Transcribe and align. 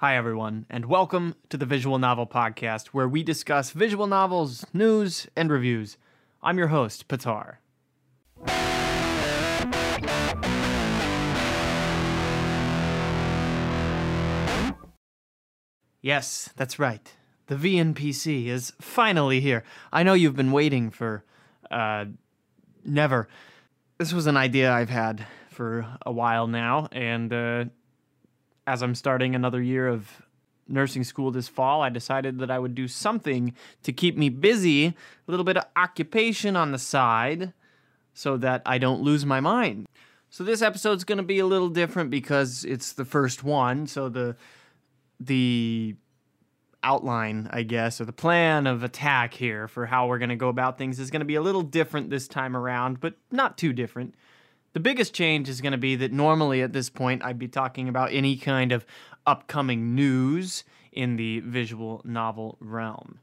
Hi, 0.00 0.16
everyone, 0.16 0.64
and 0.70 0.86
welcome 0.86 1.34
to 1.50 1.58
the 1.58 1.66
Visual 1.66 1.98
Novel 1.98 2.26
Podcast, 2.26 2.86
where 2.86 3.06
we 3.06 3.22
discuss 3.22 3.72
visual 3.72 4.06
novels, 4.06 4.64
news, 4.72 5.26
and 5.36 5.50
reviews. 5.50 5.98
I'm 6.42 6.56
your 6.56 6.68
host, 6.68 7.06
Petyr. 7.06 7.56
Yes, 16.00 16.48
that's 16.56 16.78
right. 16.78 17.14
The 17.48 17.56
VNPC 17.56 18.46
is 18.46 18.72
finally 18.80 19.42
here. 19.42 19.64
I 19.92 20.02
know 20.02 20.14
you've 20.14 20.34
been 20.34 20.52
waiting 20.52 20.88
for, 20.88 21.26
uh, 21.70 22.06
never. 22.86 23.28
This 23.98 24.14
was 24.14 24.26
an 24.26 24.38
idea 24.38 24.72
I've 24.72 24.88
had 24.88 25.26
for 25.50 25.84
a 26.06 26.10
while 26.10 26.46
now, 26.46 26.88
and, 26.90 27.30
uh, 27.30 27.64
as 28.70 28.82
I'm 28.82 28.94
starting 28.94 29.34
another 29.34 29.60
year 29.60 29.88
of 29.88 30.22
nursing 30.68 31.02
school 31.02 31.32
this 31.32 31.48
fall, 31.48 31.82
I 31.82 31.88
decided 31.88 32.38
that 32.38 32.52
I 32.52 32.58
would 32.60 32.76
do 32.76 32.86
something 32.86 33.52
to 33.82 33.92
keep 33.92 34.16
me 34.16 34.28
busy, 34.28 34.86
a 34.86 34.94
little 35.26 35.44
bit 35.44 35.56
of 35.56 35.64
occupation 35.74 36.54
on 36.54 36.70
the 36.70 36.78
side, 36.78 37.52
so 38.14 38.36
that 38.36 38.62
I 38.64 38.78
don't 38.78 39.02
lose 39.02 39.26
my 39.26 39.40
mind. 39.40 39.88
So 40.30 40.44
this 40.44 40.62
episode's 40.62 41.02
going 41.02 41.18
to 41.18 41.24
be 41.24 41.40
a 41.40 41.46
little 41.46 41.68
different 41.68 42.10
because 42.10 42.64
it's 42.64 42.92
the 42.92 43.04
first 43.04 43.42
one, 43.42 43.88
so 43.88 44.08
the 44.08 44.36
the 45.18 45.96
outline, 46.84 47.50
I 47.52 47.64
guess, 47.64 48.00
or 48.00 48.04
the 48.04 48.12
plan 48.12 48.68
of 48.68 48.84
attack 48.84 49.34
here 49.34 49.66
for 49.66 49.84
how 49.84 50.06
we're 50.06 50.18
going 50.18 50.30
to 50.30 50.36
go 50.36 50.48
about 50.48 50.78
things 50.78 51.00
is 51.00 51.10
going 51.10 51.20
to 51.20 51.26
be 51.26 51.34
a 51.34 51.42
little 51.42 51.62
different 51.62 52.08
this 52.08 52.28
time 52.28 52.56
around, 52.56 53.00
but 53.00 53.14
not 53.32 53.58
too 53.58 53.72
different. 53.72 54.14
The 54.72 54.80
biggest 54.80 55.14
change 55.14 55.48
is 55.48 55.60
going 55.60 55.72
to 55.72 55.78
be 55.78 55.96
that 55.96 56.12
normally 56.12 56.62
at 56.62 56.72
this 56.72 56.90
point 56.90 57.24
I'd 57.24 57.38
be 57.38 57.48
talking 57.48 57.88
about 57.88 58.12
any 58.12 58.36
kind 58.36 58.72
of 58.72 58.86
upcoming 59.26 59.94
news 59.94 60.64
in 60.92 61.16
the 61.16 61.40
visual 61.40 62.02
novel 62.04 62.56
realm. 62.60 63.18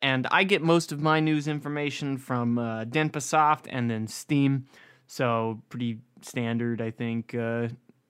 And 0.00 0.26
I 0.30 0.44
get 0.44 0.62
most 0.62 0.90
of 0.90 1.00
my 1.00 1.20
news 1.20 1.46
information 1.46 2.18
from 2.18 2.58
uh, 2.58 2.84
Denpasoft 2.84 3.66
and 3.68 3.88
then 3.90 4.08
Steam, 4.08 4.66
so 5.06 5.62
pretty 5.68 5.98
standard, 6.22 6.80
I 6.80 6.90
think, 6.90 7.34
uh, 7.34 7.68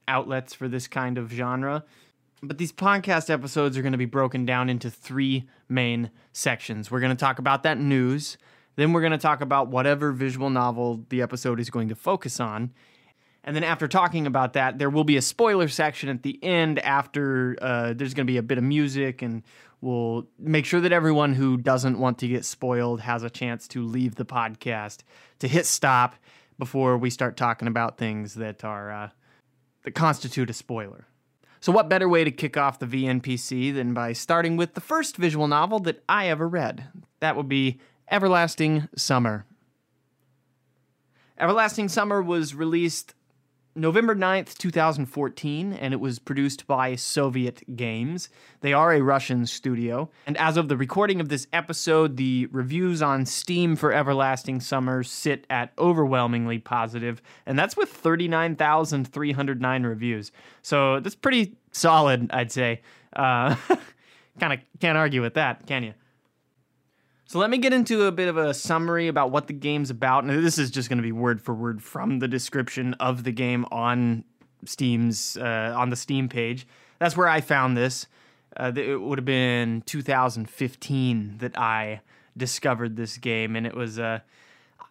outlets 0.09 0.55
for 0.55 0.69
this 0.69 0.89
kind 0.89 1.19
of 1.19 1.31
genre. 1.31 1.85
But 2.43 2.59
these 2.59 2.73
podcast 2.73 3.31
episodes 3.31 3.77
are 3.77 3.83
going 3.83 3.93
to 3.93 3.99
be 3.99 4.05
broken 4.05 4.45
down 4.47 4.69
into 4.69 4.91
three 4.91 5.49
main 5.69 6.11
sections. 6.33 6.91
We're 6.91 7.01
going 7.01 7.17
to 7.17 7.21
talk 7.21 7.39
about 7.39 7.63
that 7.63 7.79
news, 7.79 8.37
then 8.77 8.93
we're 8.93 9.01
going 9.01 9.13
to 9.13 9.19
talk 9.19 9.41
about 9.41 9.69
whatever 9.69 10.13
visual 10.13 10.51
novel 10.51 11.05
the 11.09 11.23
episode 11.23 11.61
is 11.61 11.71
going 11.71 11.89
to 11.89 11.95
focus 11.95 12.41
on. 12.41 12.73
And 13.45 13.57
then 13.57 13.65
after 13.65 13.89
talking 13.89 14.27
about 14.27 14.53
that, 14.53 14.79
there 14.79 14.91
will 14.91 15.05
be 15.05 15.17
a 15.17 15.23
spoiler 15.23 15.69
section 15.69 16.09
at 16.09 16.23
the 16.23 16.43
end 16.43 16.79
after 16.79 17.57
uh, 17.61 17.93
there's 17.93 18.15
going 18.15 18.27
to 18.27 18.33
be 18.33 18.37
a 18.37 18.43
bit 18.43 18.57
of 18.57 18.65
music, 18.65 19.21
and 19.21 19.43
we'll 19.81 20.29
make 20.39 20.65
sure 20.65 20.81
that 20.81 20.93
everyone 20.93 21.35
who 21.35 21.57
doesn't 21.57 21.99
want 21.99 22.19
to 22.19 22.29
get 22.29 22.45
spoiled 22.45 23.01
has 23.01 23.25
a 23.25 23.31
chance 23.31 23.67
to 23.69 23.85
leave 23.85 24.15
the 24.15 24.25
podcast 24.25 25.01
to 25.41 25.49
hit 25.49 25.67
stop 25.67 26.15
before 26.57 26.97
we 26.97 27.11
start 27.11 27.37
talking 27.37 27.67
about 27.67 27.99
things 27.99 28.35
that 28.35 28.63
are 28.63 28.93
uh, 28.93 29.09
that 29.83 29.93
constitute 29.93 30.49
a 30.49 30.53
spoiler. 30.53 31.09
So, 31.59 31.73
what 31.73 31.89
better 31.89 32.09
way 32.09 32.25
to 32.25 32.31
kick 32.31 32.57
off 32.57 32.79
the 32.79 32.87
VNPC 32.87 33.75
than 33.75 33.95
by 33.95 34.13
starting 34.13 34.57
with 34.57 34.75
the 34.75 34.81
first 34.81 35.17
visual 35.17 35.49
novel 35.49 35.81
that 35.81 36.03
I 36.09 36.29
ever 36.29 36.49
read? 36.49 36.89
That 37.21 37.37
would 37.37 37.49
be 37.49 37.81
Everlasting 38.11 38.89
Summer. 38.97 39.47
Everlasting 41.39 41.89
Summer 41.89 42.23
was 42.23 42.55
released 42.55 43.15
November 43.75 44.15
9th, 44.15 44.59
2014, 44.59 45.73
and 45.73 45.95
it 45.95 46.01
was 46.01 46.19
produced 46.19 46.67
by 46.67 46.95
Soviet 46.95 47.63
Games. 47.75 48.29
They 48.61 48.75
are 48.75 48.93
a 48.93 49.01
Russian 49.01 49.47
studio. 49.47 50.11
And 50.27 50.37
as 50.37 50.59
of 50.59 50.69
the 50.69 50.77
recording 50.77 51.21
of 51.21 51.31
this 51.31 51.47
episode, 51.55 52.19
the 52.19 52.49
reviews 52.53 53.01
on 53.01 53.25
Steam 53.25 53.77
for 53.77 53.91
Everlasting 53.91 54.61
Summer 54.61 55.03
sit 55.03 55.47
at 55.49 55.73
overwhelmingly 55.79 56.59
positive, 56.59 57.23
and 57.47 57.59
that's 57.59 57.75
with 57.77 57.89
39,309 57.89 59.83
reviews. 59.85 60.33
So 60.61 61.01
that's 61.01 61.17
pretty 61.17 61.57
solid, 61.71 62.31
I'd 62.31 62.53
say. 62.53 62.83
Uh, 63.15 63.57
kind 64.39 64.53
of 64.53 64.59
can't 64.81 64.99
argue 64.99 65.23
with 65.23 65.35
that, 65.35 65.67
can 65.67 65.83
you? 65.83 65.95
So 67.33 67.39
let 67.39 67.49
me 67.49 67.57
get 67.57 67.73
into 67.73 68.05
a 68.05 68.13
bit 68.13 68.29
of 68.29 68.37
a 68.37 68.53
summary 68.53 69.09
about 69.09 69.31
what 69.31 69.47
the 69.47 69.55
game's 69.55 69.89
about. 69.89 70.23
And 70.23 70.45
this 70.45 70.59
is 70.59 70.71
just 70.71 70.91
going 70.91 70.99
to 70.99 71.03
be 71.03 71.13
word 71.13 71.41
for 71.41 71.55
word 71.55 71.83
from 71.83 72.19
the 72.19 72.29
description 72.29 72.93
of 73.01 73.25
the 73.25 73.33
game 73.33 73.65
on 73.73 74.25
Steam's 74.67 75.39
uh, 75.39 75.73
on 75.75 75.89
the 75.89 75.97
Steam 75.97 76.29
page. 76.29 76.67
That's 76.99 77.17
where 77.17 77.29
I 77.29 77.41
found 77.41 77.75
this. 77.75 78.07
Uh, 78.55 78.73
it 78.77 79.01
would 79.01 79.17
have 79.17 79.25
been 79.25 79.81
2015 79.87 81.39
that 81.39 81.59
I 81.59 82.03
discovered 82.37 82.97
this 82.97 83.17
game, 83.17 83.57
and 83.57 83.67
it 83.67 83.75
was. 83.75 83.99
Uh, 83.99 84.19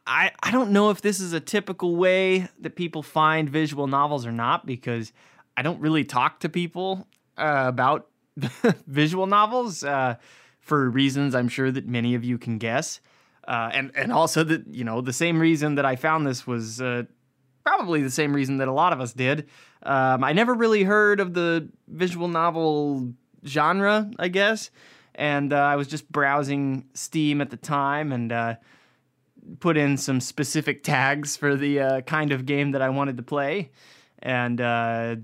I 0.08 0.32
I 0.42 0.50
don't 0.50 0.72
know 0.72 0.90
if 0.90 1.00
this 1.00 1.20
is 1.20 1.34
a 1.34 1.40
typical 1.40 1.96
way 1.96 2.50
that 2.60 2.76
people 2.76 3.04
find 3.04 3.52
visual 3.52 3.86
novels 3.86 4.26
or 4.26 4.32
not 4.32 4.66
because 4.66 5.14
I 5.56 5.62
don't 5.62 5.80
really 5.80 6.06
talk 6.06 6.40
to 6.40 6.50
people 6.50 7.06
uh, 7.38 7.66
about 7.68 8.08
visual 8.88 9.28
novels. 9.28 9.84
Uh, 9.84 10.16
for 10.72 10.90
reasons 10.90 11.36
I'm 11.36 11.50
sure 11.50 11.70
that 11.70 11.86
many 11.86 12.16
of 12.16 12.24
you 12.24 12.38
can 12.38 12.58
guess. 12.58 13.02
Uh, 13.46 13.70
and 13.74 13.92
and 13.94 14.10
also 14.14 14.42
that 14.46 14.66
you 14.68 14.86
know 14.86 15.02
the 15.02 15.12
same 15.12 15.38
reason 15.38 15.76
that 15.76 15.86
I 15.86 15.98
found 15.98 16.26
this 16.26 16.48
was 16.48 16.82
uh, 16.82 17.04
probably 17.66 18.02
the 18.02 18.10
same 18.10 18.32
reason 18.34 18.56
that 18.60 18.70
a 18.70 18.72
lot 18.72 18.94
of 18.94 19.02
us 19.02 19.12
did. 19.12 19.50
Um, 19.84 20.24
I 20.24 20.32
never 20.32 20.54
really 20.54 20.84
heard 20.84 21.20
of 21.20 21.34
the 21.34 21.68
visual 21.90 22.30
novel 22.30 23.12
genre, 23.46 24.10
I 24.18 24.30
guess, 24.30 24.72
and 25.14 25.52
uh, 25.52 25.58
I 25.58 25.76
was 25.76 25.90
just 25.90 26.10
browsing 26.10 26.86
Steam 26.94 27.42
at 27.42 27.50
the 27.50 27.58
time 27.58 28.14
and 28.14 28.32
uh, 28.32 28.56
put 29.60 29.76
in 29.76 29.98
some 29.98 30.22
specific 30.22 30.86
tags 30.86 31.36
for 31.36 31.58
the 31.58 31.82
uh, 31.82 32.02
kind 32.02 32.32
of 32.32 32.46
game 32.46 32.72
that 32.72 32.82
I 32.82 32.88
wanted 32.88 33.18
to 33.18 33.24
play, 33.24 33.72
and 34.20 34.62
uh, 34.62 35.18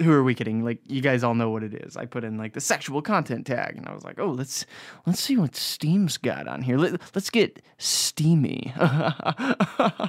who 0.00 0.12
are 0.12 0.22
we 0.22 0.34
kidding? 0.34 0.64
Like 0.64 0.80
you 0.86 1.00
guys 1.00 1.24
all 1.24 1.34
know 1.34 1.50
what 1.50 1.62
it 1.62 1.74
is. 1.74 1.96
I 1.96 2.06
put 2.06 2.24
in 2.24 2.38
like 2.38 2.52
the 2.52 2.60
sexual 2.60 3.02
content 3.02 3.46
tag, 3.46 3.76
and 3.76 3.86
I 3.86 3.94
was 3.94 4.04
like, 4.04 4.18
oh, 4.18 4.30
let's 4.30 4.64
let's 5.06 5.20
see 5.20 5.36
what 5.36 5.56
Steam's 5.56 6.16
got 6.16 6.46
on 6.46 6.62
here. 6.62 6.78
Let, 6.78 7.00
us 7.16 7.30
get 7.30 7.62
steamy. 7.78 8.72
uh, 8.78 10.08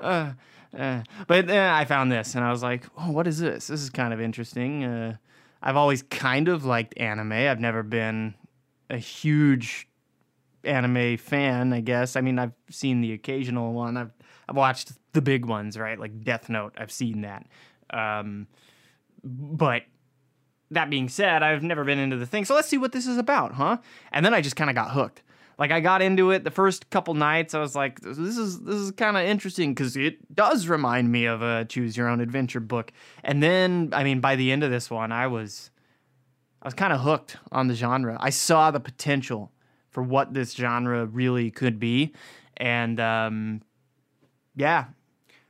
uh, 0.00 1.02
but 1.26 1.46
then 1.46 1.72
I 1.72 1.84
found 1.84 2.10
this, 2.10 2.34
and 2.34 2.44
I 2.44 2.50
was 2.50 2.62
like, 2.62 2.86
oh, 2.98 3.10
what 3.10 3.26
is 3.26 3.38
this? 3.38 3.68
This 3.68 3.82
is 3.82 3.90
kind 3.90 4.12
of 4.12 4.20
interesting. 4.20 4.84
Uh, 4.84 5.16
I've 5.62 5.76
always 5.76 6.02
kind 6.02 6.48
of 6.48 6.64
liked 6.64 6.94
anime. 6.98 7.32
I've 7.32 7.60
never 7.60 7.82
been 7.82 8.34
a 8.88 8.96
huge 8.96 9.88
anime 10.64 11.16
fan, 11.16 11.72
I 11.72 11.80
guess. 11.80 12.16
I 12.16 12.20
mean, 12.20 12.38
I've 12.38 12.52
seen 12.70 13.00
the 13.00 13.12
occasional 13.12 13.72
one. 13.72 13.96
I've 13.96 14.12
I've 14.48 14.56
watched 14.56 14.92
the 15.12 15.22
big 15.22 15.44
ones, 15.44 15.78
right? 15.78 15.98
Like 15.98 16.24
Death 16.24 16.48
Note. 16.48 16.74
I've 16.76 16.90
seen 16.90 17.20
that. 17.20 17.46
Um, 17.90 18.46
but 19.22 19.82
that 20.70 20.90
being 20.90 21.08
said, 21.08 21.42
I've 21.42 21.62
never 21.62 21.84
been 21.84 21.98
into 21.98 22.16
the 22.16 22.26
thing. 22.26 22.44
So 22.44 22.54
let's 22.54 22.68
see 22.68 22.78
what 22.78 22.92
this 22.92 23.06
is 23.06 23.18
about, 23.18 23.54
huh? 23.54 23.78
And 24.12 24.24
then 24.24 24.34
I 24.34 24.40
just 24.40 24.56
kind 24.56 24.70
of 24.70 24.76
got 24.76 24.92
hooked. 24.92 25.22
Like 25.58 25.72
I 25.72 25.80
got 25.80 26.00
into 26.00 26.30
it 26.30 26.42
the 26.42 26.50
first 26.50 26.88
couple 26.88 27.12
nights. 27.12 27.52
I 27.52 27.60
was 27.60 27.76
like, 27.76 28.00
this 28.00 28.38
is 28.38 28.60
this 28.60 28.76
is 28.76 28.92
kind 28.92 29.18
of 29.18 29.24
interesting 29.24 29.74
because 29.74 29.94
it 29.94 30.34
does 30.34 30.68
remind 30.68 31.12
me 31.12 31.26
of 31.26 31.42
a 31.42 31.66
choose 31.66 31.98
your 31.98 32.08
own 32.08 32.20
adventure 32.20 32.60
book. 32.60 32.92
And 33.22 33.42
then, 33.42 33.90
I 33.92 34.02
mean, 34.02 34.20
by 34.20 34.36
the 34.36 34.52
end 34.52 34.64
of 34.64 34.70
this 34.70 34.90
one, 34.90 35.12
I 35.12 35.26
was 35.26 35.70
I 36.62 36.66
was 36.66 36.74
kind 36.74 36.94
of 36.94 37.00
hooked 37.00 37.36
on 37.52 37.68
the 37.68 37.74
genre. 37.74 38.16
I 38.20 38.30
saw 38.30 38.70
the 38.70 38.80
potential 38.80 39.52
for 39.90 40.02
what 40.02 40.32
this 40.32 40.54
genre 40.54 41.04
really 41.04 41.50
could 41.50 41.78
be, 41.78 42.14
and 42.56 42.98
um, 42.98 43.62
yeah. 44.56 44.86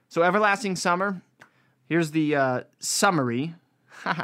So, 0.08 0.22
Everlasting 0.22 0.75
Summer. 0.75 1.22
Here's 1.90 2.12
the 2.12 2.36
uh, 2.36 2.60
summary 2.78 3.56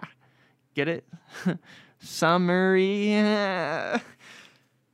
Get 0.75 0.89
it? 0.89 1.05
Summary. 1.99 3.11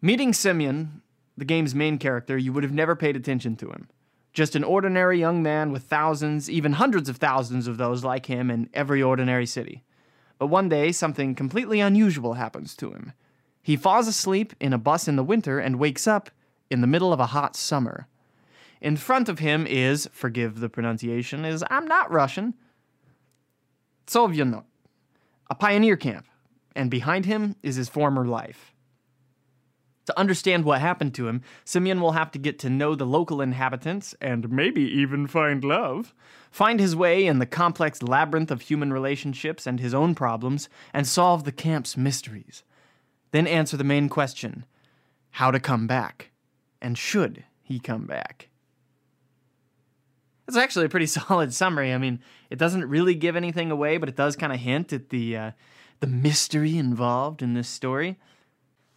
Meeting 0.03 0.33
Semyon, 0.33 1.03
the 1.37 1.45
game's 1.45 1.75
main 1.75 1.99
character, 1.99 2.39
you 2.39 2.51
would 2.53 2.63
have 2.63 2.73
never 2.73 2.97
paid 2.97 3.15
attention 3.15 3.57
to 3.57 3.71
him. 3.71 3.89
Just 4.33 4.57
an 4.57 4.65
ordinary 4.65 5.21
young 5.21 5.43
man 5.43 5.71
with 5.71 5.83
thousands, 5.83 6.49
even 6.49 6.73
hundreds 6.73 7.11
of 7.11 7.19
thousands 7.19 7.67
of 7.67 7.77
those 7.77 8.05
like 8.05 8.27
him 8.27 8.51
in 8.51 8.71
every 8.73 9.03
ordinary 9.03 9.45
city. 9.45 9.85
But 10.39 10.47
one 10.47 10.71
day, 10.71 10.93
something 10.93 11.35
completely 11.35 11.81
unusual 11.81 12.35
happens 12.35 12.75
to 12.77 12.91
him. 12.91 13.13
He 13.63 13.77
falls 13.77 14.09
asleep 14.09 14.55
in 14.61 14.73
a 14.73 14.79
bus 14.79 15.07
in 15.07 15.17
the 15.17 15.23
winter 15.23 15.59
and 15.59 15.79
wakes 15.79 16.07
up 16.07 16.31
in 16.71 16.81
the 16.81 16.87
middle 16.87 17.13
of 17.13 17.21
a 17.21 17.27
hot 17.27 17.55
summer. 17.55 18.09
In 18.81 18.97
front 18.97 19.29
of 19.29 19.39
him 19.39 19.67
is, 19.67 20.09
forgive 20.13 20.59
the 20.59 20.69
pronunciation, 20.69 21.45
is 21.45 21.63
I'm 21.71 21.87
not 21.87 22.11
Russian, 22.11 22.55
Sovyonok 24.07 24.65
a 25.53 25.55
pioneer 25.55 25.99
camp, 25.99 26.27
and 26.75 26.91
behind 26.91 27.27
him 27.27 27.57
is 27.63 27.77
his 27.77 27.91
former 27.91 28.25
life. 28.25 28.73
To 30.07 30.19
understand 30.19 30.65
what 30.65 30.81
happened 30.81 31.15
to 31.17 31.29
him, 31.29 31.43
Semyon 31.67 32.01
will 32.01 32.13
have 32.13 32.31
to 32.31 32.39
get 32.39 32.59
to 32.61 32.71
know 32.71 32.95
the 32.95 33.05
local 33.05 33.43
inhabitants 33.43 34.15
and 34.19 34.49
maybe 34.49 34.81
even 34.81 35.27
find 35.27 35.63
love, 35.63 36.15
find 36.51 36.81
his 36.81 36.97
way 36.97 37.27
in 37.27 37.39
the 37.39 37.45
complex 37.45 38.03
labyrinth 38.03 38.51
of 38.51 38.63
human 38.63 38.95
relationships 38.95 39.67
and 39.67 39.79
his 39.79 39.93
own 39.93 40.15
problems, 40.15 40.71
and 40.95 41.07
solve 41.07 41.45
the 41.45 41.53
camp's 41.53 41.99
mysteries. 41.99 42.63
Then 43.31 43.47
answer 43.47 43.77
the 43.77 43.85
main 43.85 44.09
question 44.09 44.65
how 45.33 45.51
to 45.51 45.61
come 45.61 45.87
back, 45.87 46.31
and 46.81 46.97
should 46.97 47.45
he 47.63 47.79
come 47.79 48.07
back? 48.07 48.49
It's 50.53 50.59
actually 50.59 50.85
a 50.85 50.91
pretty 50.91 51.07
solid 51.21 51.55
summary. 51.55 51.95
I 51.95 51.99
mean, 51.99 52.21
it 52.51 52.59
doesn't 52.59 52.85
really 52.85 53.15
give 53.15 53.37
anything 53.37 53.71
away, 53.71 53.97
but 53.97 54.09
it 54.09 54.17
does 54.17 54.37
kind 54.37 54.53
of 54.53 54.61
hint 54.61 54.93
at 54.93 55.09
the 55.09 55.37
uh, 55.37 55.51
the 56.01 56.07
mystery 56.07 56.77
involved 56.77 57.43
in 57.43 57.55
this 57.55 57.69
story. 57.69 58.19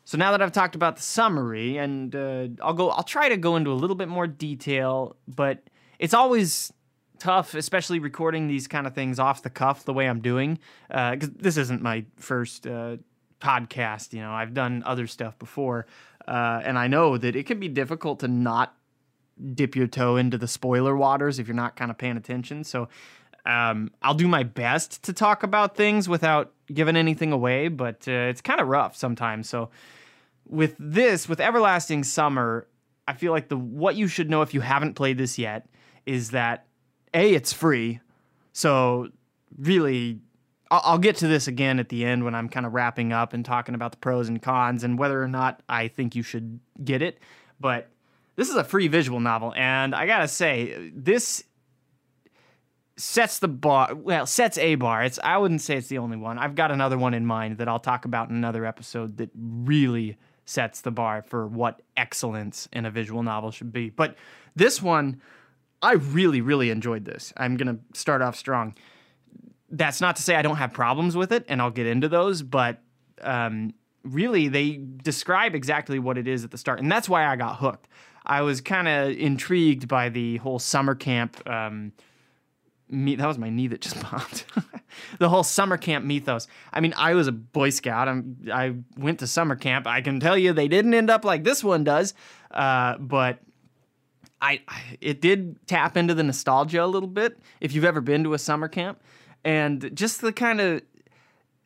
So 0.04 0.18
now 0.18 0.32
that 0.32 0.42
I've 0.42 0.52
talked 0.52 0.76
about 0.76 0.98
the 0.98 1.02
summary, 1.02 1.78
and 1.78 2.14
uh, 2.16 2.48
I'll 2.62 2.74
go, 2.74 2.90
I'll 2.90 3.04
try 3.04 3.30
to 3.30 3.38
go 3.38 3.56
into 3.56 3.72
a 3.72 3.74
little 3.74 3.96
bit 3.96 4.08
more 4.08 4.28
detail, 4.28 5.16
but 5.28 5.64
it's 5.98 6.14
always 6.14 6.74
tough, 7.18 7.56
especially 7.56 8.00
recording 8.00 8.48
these 8.48 8.68
kind 8.68 8.86
of 8.86 8.94
things 8.94 9.18
off 9.18 9.42
the 9.42 9.50
cuff 9.50 9.86
the 9.86 9.94
way 9.94 10.08
I'm 10.08 10.20
doing, 10.20 10.60
because 10.90 11.30
uh, 11.30 11.34
this 11.38 11.58
isn't 11.58 11.82
my 11.82 12.06
first 12.18 12.68
uh, 12.68 12.98
podcast. 13.40 14.14
You 14.14 14.22
know, 14.22 14.32
I've 14.32 14.54
done 14.54 14.84
other 14.86 15.08
stuff 15.08 15.40
before, 15.40 15.88
uh, 16.28 16.62
and 16.64 16.78
I 16.78 16.88
know 16.88 17.18
that 17.18 17.36
it 17.36 17.46
can 17.46 17.60
be 17.60 17.70
difficult 17.70 18.20
to 18.20 18.28
not 18.28 18.76
dip 19.54 19.76
your 19.76 19.88
toe 19.88 20.18
into 20.18 20.38
the 20.38 20.48
spoiler 20.48 20.96
waters 20.96 21.40
if 21.40 21.48
you're 21.48 21.56
not 21.56 21.76
kind 21.76 21.92
of 21.92 21.98
paying 21.98 22.18
attention. 22.18 22.64
So 22.64 22.88
um, 23.46 23.92
I'll 24.02 24.16
do 24.16 24.28
my 24.28 24.44
best 24.44 25.04
to 25.04 25.14
talk 25.14 25.44
about 25.44 25.76
things 25.76 26.10
without 26.10 26.54
giving 26.74 26.96
anything 26.96 27.32
away, 27.32 27.68
but 27.68 28.08
uh, 28.08 28.12
it's 28.12 28.42
kind 28.42 28.60
of 28.60 28.68
rough 28.68 28.96
sometimes. 28.96 29.48
So 29.48 29.70
with 30.48 30.76
this, 30.80 31.30
with 31.30 31.40
Everlasting 31.40 32.04
Summer, 32.04 32.68
I 33.08 33.14
feel 33.14 33.32
like 33.32 33.50
the 33.50 33.58
what 33.58 33.96
you 33.96 34.08
should 34.08 34.30
know 34.30 34.42
if 34.42 34.54
you 34.54 34.62
haven't 34.62 34.94
played 34.96 35.18
this 35.18 35.38
yet 35.38 35.68
is 36.06 36.32
that 36.32 36.66
a 37.14 37.34
it's 37.34 37.54
free, 37.54 38.00
so 38.54 39.10
really. 39.58 40.20
I'll, 40.72 40.82
I'll 40.84 40.98
get 40.98 41.18
to 41.18 41.28
this 41.28 41.48
again 41.48 41.78
at 41.78 41.90
the 41.90 42.04
end 42.04 42.26
when 42.26 42.34
I'm 42.34 42.50
kind 42.50 42.66
of 42.66 42.74
wrapping 42.74 43.14
up 43.14 43.34
and 43.34 43.46
talking 43.46 43.76
about 43.76 43.92
the 43.92 44.00
pros 44.00 44.28
and 44.28 44.42
cons 44.42 44.84
and 44.84 44.98
whether 44.98 45.22
or 45.22 45.28
not 45.28 45.62
I 45.70 45.88
think 45.88 46.16
you 46.16 46.24
should 46.24 46.60
get 46.84 47.04
it. 47.04 47.20
But 47.60 47.92
this 48.36 48.50
is 48.50 48.56
a 48.56 48.64
free 48.64 48.88
visual 48.88 49.20
novel, 49.20 49.54
and 49.56 49.96
I 49.96 50.06
gotta 50.06 50.28
say, 50.28 50.92
this 50.94 51.44
sets 52.98 53.40
the 53.40 53.48
bar 53.48 53.94
well 53.94 54.26
sets 54.26 54.58
a 54.58 54.76
bar. 54.76 55.04
It's 55.04 55.20
i 55.24 55.38
wouldn't 55.38 55.62
say 55.62 55.78
it's 55.78 55.88
the 55.88 55.98
only 55.98 56.18
one. 56.18 56.38
I've 56.38 56.56
got 56.56 56.72
another 56.72 56.98
one 56.98 57.14
in 57.14 57.26
mind 57.26 57.58
that 57.58 57.68
i'll 57.68 57.80
talk 57.80 58.06
about 58.06 58.30
in 58.30 58.36
another 58.36 58.66
episode 58.66 59.18
that 59.18 59.30
really 59.36 60.18
sets 60.46 60.82
the 60.82 60.92
bar 60.92 61.22
for 61.22 61.48
what 61.48 61.82
excellence 61.98 62.70
in 62.72 62.86
a 62.86 62.92
visual 62.92 63.24
novel 63.24 63.52
should 63.52 63.74
be. 63.74 63.90
But 63.90 64.16
this 64.56 64.82
one 64.82 65.22
i 65.82 65.94
really 65.94 66.42
really 66.42 66.70
enjoyed 66.70 67.06
this. 67.06 67.34
I'm 67.36 67.58
going 67.58 67.76
to 67.76 68.00
start 68.00 68.22
off 68.22 68.36
strong. 68.36 68.76
That's 69.70 70.00
not 70.00 70.16
to 70.16 70.22
say 70.22 70.36
i 70.36 70.42
don't 70.42 70.58
have 70.58 70.72
problems 70.72 71.18
with 71.18 71.34
it 71.34 71.44
and 71.50 71.62
i'll 71.62 71.72
get 71.72 71.88
into 71.88 72.08
those 72.08 72.44
but 72.44 72.82
um, 73.22 73.74
really 74.04 74.48
they 74.48 74.80
describe 75.04 75.56
exactly 75.56 76.00
what 76.00 76.18
it 76.18 76.28
is 76.28 76.44
at 76.44 76.52
the 76.52 76.58
start 76.58 76.80
and 76.80 76.90
that's 76.90 77.10
why 77.10 77.26
i 77.26 77.36
got 77.36 77.58
hooked 77.58 77.88
i 78.26 78.42
was 78.42 78.62
kind 78.62 78.88
of 78.88 79.10
intrigued 79.18 79.88
by 79.88 80.10
the 80.10 80.38
whole 80.38 80.60
summer 80.60 80.96
camp 80.96 81.48
um, 81.50 81.92
me 82.90 83.16
that 83.16 83.28
was 83.28 83.38
my 83.38 83.50
knee 83.50 83.68
that 83.68 83.82
just 83.82 84.00
popped. 84.02 84.46
The 85.20 85.28
whole 85.28 85.44
summer 85.44 85.76
camp 85.76 86.06
mythos. 86.06 86.48
I 86.72 86.80
mean 86.80 86.94
i 86.98 87.14
was 87.14 87.28
a 87.28 87.32
boy 87.32 87.70
scout. 87.70 88.08
I'm, 88.08 88.38
i 88.54 88.76
went 88.98 89.20
to 89.20 89.28
summer 89.28 89.56
camp. 89.56 89.88
I 89.88 90.02
can 90.02 90.20
tell 90.20 90.38
you 90.38 90.54
they 90.54 90.68
didn't 90.68 90.94
end 90.94 91.10
up 91.10 91.26
like 91.26 91.44
this 91.44 91.64
one 91.64 91.84
does 91.84 92.14
uh, 92.52 92.98
but 92.98 93.40
I, 94.42 94.62
it 95.02 95.22
did 95.22 95.58
tap 95.68 95.98
into 95.98 96.14
the 96.14 96.24
nostalgia 96.24 96.84
a 96.84 96.86
little 96.86 97.10
bit 97.10 97.40
if 97.62 97.74
you've 97.74 97.86
ever 97.86 98.02
been 98.02 98.24
to 98.26 98.34
a 98.34 98.40
summer 98.40 98.68
camp. 98.68 99.02
And 99.44 99.92
just 99.96 100.22
the 100.22 100.32
kind 100.32 100.62
of 100.62 100.82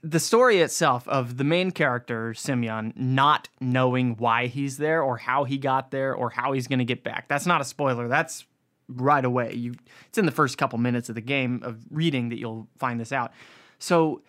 the 0.02 0.20
story 0.20 0.60
itself 0.60 1.08
of 1.08 1.38
the 1.38 1.44
main 1.44 1.72
character 1.72 2.34
Semyon 2.34 2.94
not 2.96 3.50
knowing 3.60 4.16
why 4.16 4.48
he's 4.48 4.78
there 4.78 5.02
or 5.02 5.18
how 5.18 5.44
he 5.44 5.58
got 5.58 5.92
there 5.92 6.14
or 6.14 6.30
how 6.30 6.54
he's 6.54 6.68
going 6.68 6.80
to 6.80 6.86
get 6.86 7.04
back. 7.04 7.28
That's 7.28 7.46
not 7.46 7.62
a 7.62 7.66
spoiler. 7.66 8.08
That's 8.08 8.46
right 8.88 9.24
away. 9.24 9.54
You 9.54 9.76
it's 10.08 10.18
in 10.18 10.26
the 10.26 10.32
first 10.32 10.58
couple 10.58 10.80
minutes 10.80 11.10
of 11.10 11.16
the 11.16 11.22
game 11.22 11.62
of 11.64 11.80
reading 11.92 12.30
that 12.30 12.40
you'll 12.40 12.68
find 12.78 13.00
this 13.00 13.12
out. 13.12 13.34
So 13.78 14.22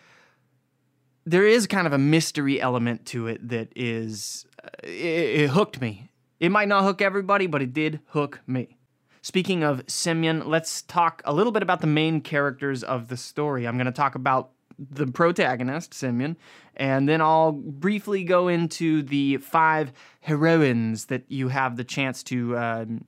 there 1.25 1.47
is 1.47 1.67
kind 1.67 1.87
of 1.87 1.93
a 1.93 1.99
mystery 1.99 2.61
element 2.61 3.07
to 3.07 3.29
it 3.29 3.49
that 3.49 3.73
is 3.77 4.47
uh, 4.63 4.69
it, 4.83 5.43
it 5.43 5.51
hooked 5.51 5.81
me. 5.81 6.11
It 6.41 6.51
might 6.51 6.69
not 6.69 6.85
hook 6.85 7.03
everybody, 7.03 7.47
but 7.47 7.63
it 7.63 7.73
did 7.73 8.01
hook 8.09 8.41
me. 8.47 8.77
Speaking 9.23 9.63
of 9.63 9.83
Semyon, 9.87 10.49
let's 10.49 10.83
talk 10.83 11.21
a 11.27 11.35
little 11.35 11.53
bit 11.53 11.63
about 11.63 11.83
the 11.83 11.87
main 11.87 12.23
characters 12.23 12.83
of 12.83 13.09
the 13.09 13.17
story. 13.19 13.69
I'm 13.69 13.77
going 13.77 13.85
to 13.87 13.93
talk 13.93 14.15
about 14.15 14.51
the 14.91 15.07
protagonist, 15.07 15.93
Semyon, 15.93 16.37
and 16.77 17.09
then 17.09 17.21
I'll 17.21 17.53
briefly 17.53 18.25
go 18.25 18.49
into 18.49 19.03
the 19.03 19.37
five 19.39 19.93
heroines 20.21 21.07
that 21.07 21.25
you 21.29 21.49
have 21.49 21.77
the 21.77 21.85
chance 21.85 22.23
to 22.25 22.57
um, 22.57 23.05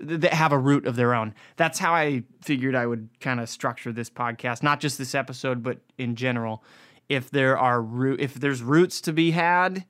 that 0.00 0.32
have 0.32 0.52
a 0.52 0.58
route 0.58 0.86
of 0.86 0.96
their 0.96 1.14
own. 1.14 1.34
That's 1.56 1.78
how 1.78 1.94
I 1.94 2.22
figured 2.42 2.74
I 2.74 2.86
would 2.86 3.08
kind 3.20 3.40
of 3.40 3.48
structure 3.48 3.92
this 3.92 4.10
podcast, 4.10 4.62
not 4.62 4.80
just 4.80 4.98
this 4.98 5.14
episode, 5.14 5.62
but 5.62 5.78
in 5.98 6.14
general. 6.14 6.62
If 7.08 7.30
there 7.30 7.58
are 7.58 7.84
if 8.18 8.34
there's 8.34 8.62
routes 8.62 9.00
to 9.02 9.12
be 9.12 9.30
had, 9.30 9.84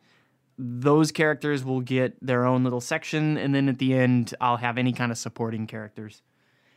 those 0.58 1.12
characters 1.12 1.64
will 1.64 1.80
get 1.80 2.16
their 2.24 2.44
own 2.44 2.64
little 2.64 2.80
section, 2.80 3.36
and 3.36 3.54
then 3.54 3.68
at 3.68 3.78
the 3.78 3.94
end, 3.94 4.34
I'll 4.40 4.58
have 4.58 4.78
any 4.78 4.92
kind 4.92 5.12
of 5.12 5.18
supporting 5.18 5.66
characters. 5.66 6.22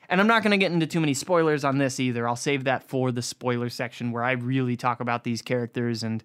And 0.10 0.20
I'm 0.20 0.28
not 0.28 0.42
going 0.42 0.52
to 0.52 0.58
get 0.58 0.72
into 0.72 0.88
too 0.88 1.00
many 1.00 1.14
spoilers 1.14 1.64
on 1.64 1.78
this 1.78 2.00
either. 2.00 2.28
I'll 2.28 2.36
save 2.36 2.64
that 2.64 2.90
for 2.90 3.12
the 3.12 3.22
spoiler 3.22 3.70
section 3.70 4.12
where 4.12 4.24
I 4.24 4.32
really 4.32 4.76
talk 4.76 5.00
about 5.00 5.24
these 5.24 5.44
characters 5.44 6.02
and 6.02 6.24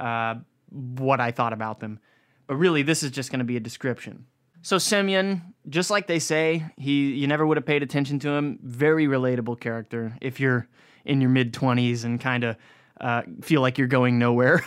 uh, 0.00 0.36
what 0.70 1.20
I 1.20 1.30
thought 1.30 1.52
about 1.52 1.80
them. 1.80 2.00
But 2.46 2.56
really, 2.56 2.82
this 2.82 3.02
is 3.02 3.10
just 3.10 3.30
going 3.30 3.40
to 3.40 3.44
be 3.44 3.56
a 3.56 3.60
description. 3.60 4.26
So 4.62 4.78
Semyon, 4.78 5.54
just 5.68 5.90
like 5.90 6.06
they 6.06 6.18
say, 6.18 6.64
he 6.76 7.12
you 7.12 7.26
never 7.26 7.46
would 7.46 7.56
have 7.56 7.66
paid 7.66 7.82
attention 7.82 8.18
to 8.20 8.30
him. 8.30 8.58
Very 8.62 9.06
relatable 9.06 9.60
character. 9.60 10.16
If 10.20 10.40
you're 10.40 10.66
in 11.04 11.20
your 11.20 11.30
mid 11.30 11.52
twenties 11.52 12.04
and 12.04 12.20
kind 12.20 12.42
of 12.42 12.56
uh, 13.00 13.22
feel 13.42 13.60
like 13.60 13.78
you're 13.78 13.86
going 13.86 14.18
nowhere, 14.18 14.64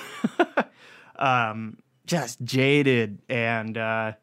um, 1.18 1.80
just 2.06 2.42
jaded 2.44 3.20
and 3.28 3.78
uh, 3.78 4.14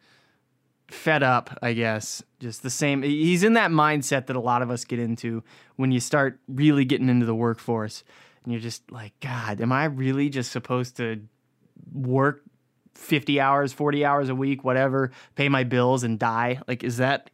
fed 0.89 1.23
up, 1.23 1.59
I 1.63 1.73
guess. 1.73 2.23
Just 2.41 2.63
the 2.63 2.71
same. 2.71 3.03
He's 3.03 3.43
in 3.43 3.55
that 3.55 3.71
mindset 3.71 4.27
that 4.27 4.37
a 4.37 4.41
lot 4.41 4.63
of 4.63 4.71
us 4.71 4.85
get 4.85 4.99
into 4.99 5.43
when 5.77 5.91
you 5.91 6.01
start 6.01 6.39
really 6.49 6.85
getting 6.85 7.09
into 7.09 7.27
the 7.27 7.35
workforce, 7.35 8.05
and 8.45 8.53
you're 8.53 8.63
just 8.63 8.91
like, 8.91 9.13
God, 9.21 9.61
am 9.61 9.73
I 9.73 9.87
really 9.87 10.29
just 10.29 10.53
supposed 10.53 10.97
to 10.99 11.23
work 11.93 12.43
50 12.97 13.41
hours, 13.41 13.73
40 13.73 14.05
hours 14.05 14.29
a 14.29 14.35
week, 14.35 14.65
whatever, 14.65 15.11
pay 15.35 15.49
my 15.49 15.65
bills 15.65 16.03
and 16.03 16.19
die. 16.19 16.61
Like, 16.67 16.83
is 16.83 16.97
that, 16.97 17.31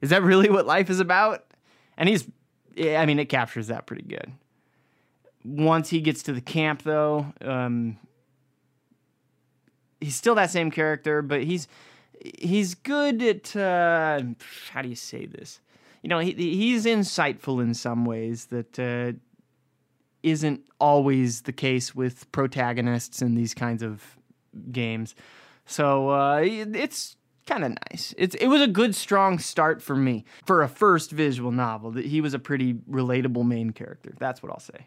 is 0.00 0.10
that 0.10 0.22
really 0.22 0.48
what 0.48 0.66
life 0.66 0.90
is 0.90 1.00
about? 1.00 1.44
And 1.96 2.08
he's, 2.08 2.26
I 2.78 3.06
mean, 3.06 3.18
it 3.18 3.28
captures 3.28 3.68
that 3.68 3.86
pretty 3.86 4.02
good. 4.02 4.32
Once 5.44 5.90
he 5.90 6.00
gets 6.00 6.22
to 6.24 6.32
the 6.32 6.40
camp, 6.40 6.82
though, 6.82 7.26
um, 7.42 7.98
he's 10.00 10.16
still 10.16 10.34
that 10.36 10.50
same 10.50 10.70
character, 10.70 11.22
but 11.22 11.42
he's, 11.42 11.68
he's 12.38 12.74
good 12.74 13.22
at, 13.22 13.56
uh, 13.56 14.22
how 14.70 14.82
do 14.82 14.88
you 14.88 14.96
say 14.96 15.26
this? 15.26 15.60
You 16.02 16.08
know, 16.08 16.18
he, 16.18 16.32
he's 16.32 16.86
insightful 16.86 17.62
in 17.62 17.74
some 17.74 18.04
ways 18.04 18.46
that, 18.46 18.78
uh, 18.78 19.18
isn't 20.22 20.62
always 20.80 21.42
the 21.42 21.52
case 21.52 21.94
with 21.94 22.30
protagonists 22.32 23.20
in 23.20 23.34
these 23.34 23.52
kinds 23.52 23.82
of 23.82 24.16
games. 24.72 25.14
So 25.66 26.08
uh, 26.08 26.40
it's 26.42 27.16
kind 27.46 27.62
of 27.62 27.76
nice. 27.90 28.14
It's 28.16 28.34
it 28.36 28.46
was 28.46 28.62
a 28.62 28.66
good 28.66 28.94
strong 28.94 29.38
start 29.38 29.82
for 29.82 29.94
me 29.94 30.24
for 30.46 30.62
a 30.62 30.68
first 30.68 31.10
visual 31.10 31.52
novel. 31.52 31.90
That 31.90 32.06
he 32.06 32.22
was 32.22 32.32
a 32.32 32.38
pretty 32.38 32.74
relatable 32.90 33.46
main 33.46 33.70
character. 33.70 34.14
That's 34.18 34.42
what 34.42 34.50
I'll 34.50 34.60
say. 34.60 34.86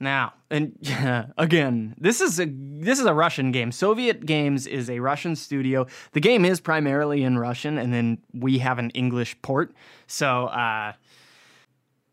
Now, 0.00 0.32
and 0.50 0.76
yeah, 0.80 1.26
again, 1.38 1.94
this 1.98 2.22
is 2.22 2.40
a 2.40 2.46
this 2.46 2.98
is 2.98 3.04
a 3.04 3.12
Russian 3.12 3.52
game. 3.52 3.70
Soviet 3.70 4.24
Games 4.24 4.66
is 4.66 4.88
a 4.88 4.98
Russian 4.98 5.36
studio. 5.36 5.86
The 6.12 6.20
game 6.20 6.44
is 6.46 6.58
primarily 6.58 7.22
in 7.22 7.38
Russian, 7.38 7.76
and 7.76 7.92
then 7.92 8.18
we 8.32 8.58
have 8.58 8.78
an 8.78 8.90
English 8.90 9.40
port. 9.42 9.74
So, 10.06 10.46
uh, 10.46 10.94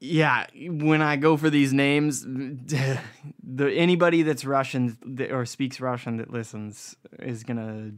yeah, 0.01 0.47
when 0.53 1.01
I 1.01 1.15
go 1.15 1.37
for 1.37 1.49
these 1.49 1.71
names, 1.71 2.23
the 2.27 2.99
anybody 3.71 4.21
that's 4.21 4.43
Russian 4.43 4.97
or 5.31 5.45
speaks 5.45 5.79
Russian 5.79 6.17
that 6.17 6.29
listens 6.29 6.97
is 7.19 7.43
gonna 7.43 7.91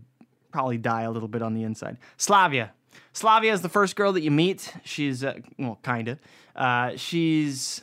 probably 0.52 0.78
die 0.78 1.02
a 1.02 1.12
little 1.12 1.28
bit 1.28 1.42
on 1.42 1.56
the 1.56 1.64
inside. 1.64 1.98
Slavya, 2.18 2.70
Slavya 3.14 3.52
is 3.54 3.64
the 3.64 3.70
first 3.70 3.96
girl 3.96 4.14
that 4.14 4.22
you 4.22 4.32
meet. 4.32 4.72
She's 4.84 5.24
uh, 5.24 5.40
well, 5.58 5.80
kinda. 5.84 6.20
Uh, 6.56 6.96
she's 6.96 7.82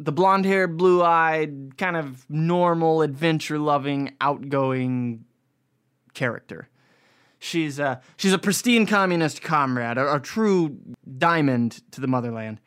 the 0.00 0.12
blonde 0.12 0.46
haired, 0.46 0.78
blue 0.78 1.02
eyed, 1.02 1.76
kind 1.76 1.94
of 1.94 2.24
normal, 2.30 3.02
adventure 3.02 3.58
loving, 3.58 4.14
outgoing 4.20 5.26
character. 6.14 6.68
She's 7.38 7.78
a 7.78 8.00
she's 8.16 8.32
a 8.32 8.38
pristine 8.38 8.86
communist 8.86 9.42
comrade, 9.42 9.98
a, 9.98 10.14
a 10.14 10.20
true 10.20 10.76
diamond 11.18 11.82
to 11.92 12.00
the 12.00 12.06
motherland. 12.06 12.60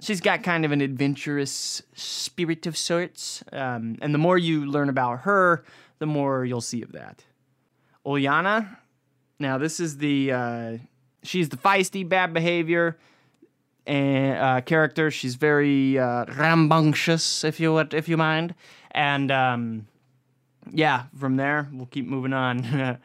She's 0.00 0.20
got 0.20 0.42
kind 0.42 0.64
of 0.64 0.72
an 0.72 0.80
adventurous 0.80 1.82
spirit 1.94 2.66
of 2.66 2.76
sorts, 2.76 3.44
um, 3.52 3.96
and 4.00 4.12
the 4.12 4.18
more 4.18 4.38
you 4.38 4.66
learn 4.66 4.88
about 4.88 5.20
her, 5.20 5.64
the 5.98 6.06
more 6.06 6.44
you'll 6.44 6.60
see 6.60 6.82
of 6.82 6.92
that. 6.92 7.24
Ulyana, 8.04 8.78
now 9.38 9.58
this 9.58 9.78
is 9.78 9.98
the 9.98 10.32
uh, 10.32 10.78
she's 11.22 11.50
the 11.50 11.56
feisty, 11.56 12.08
bad 12.08 12.32
behavior 12.32 12.98
and 13.86 14.38
uh, 14.38 14.60
character. 14.62 15.10
She's 15.10 15.34
very 15.34 15.98
uh, 15.98 16.26
rambunctious, 16.26 17.44
if 17.44 17.60
you 17.60 17.72
would, 17.72 17.94
if 17.94 18.08
you 18.08 18.16
mind. 18.16 18.54
And 18.92 19.30
um, 19.30 19.86
yeah, 20.70 21.04
from 21.18 21.36
there 21.36 21.68
we'll 21.72 21.86
keep 21.86 22.06
moving 22.06 22.32
on. 22.32 22.62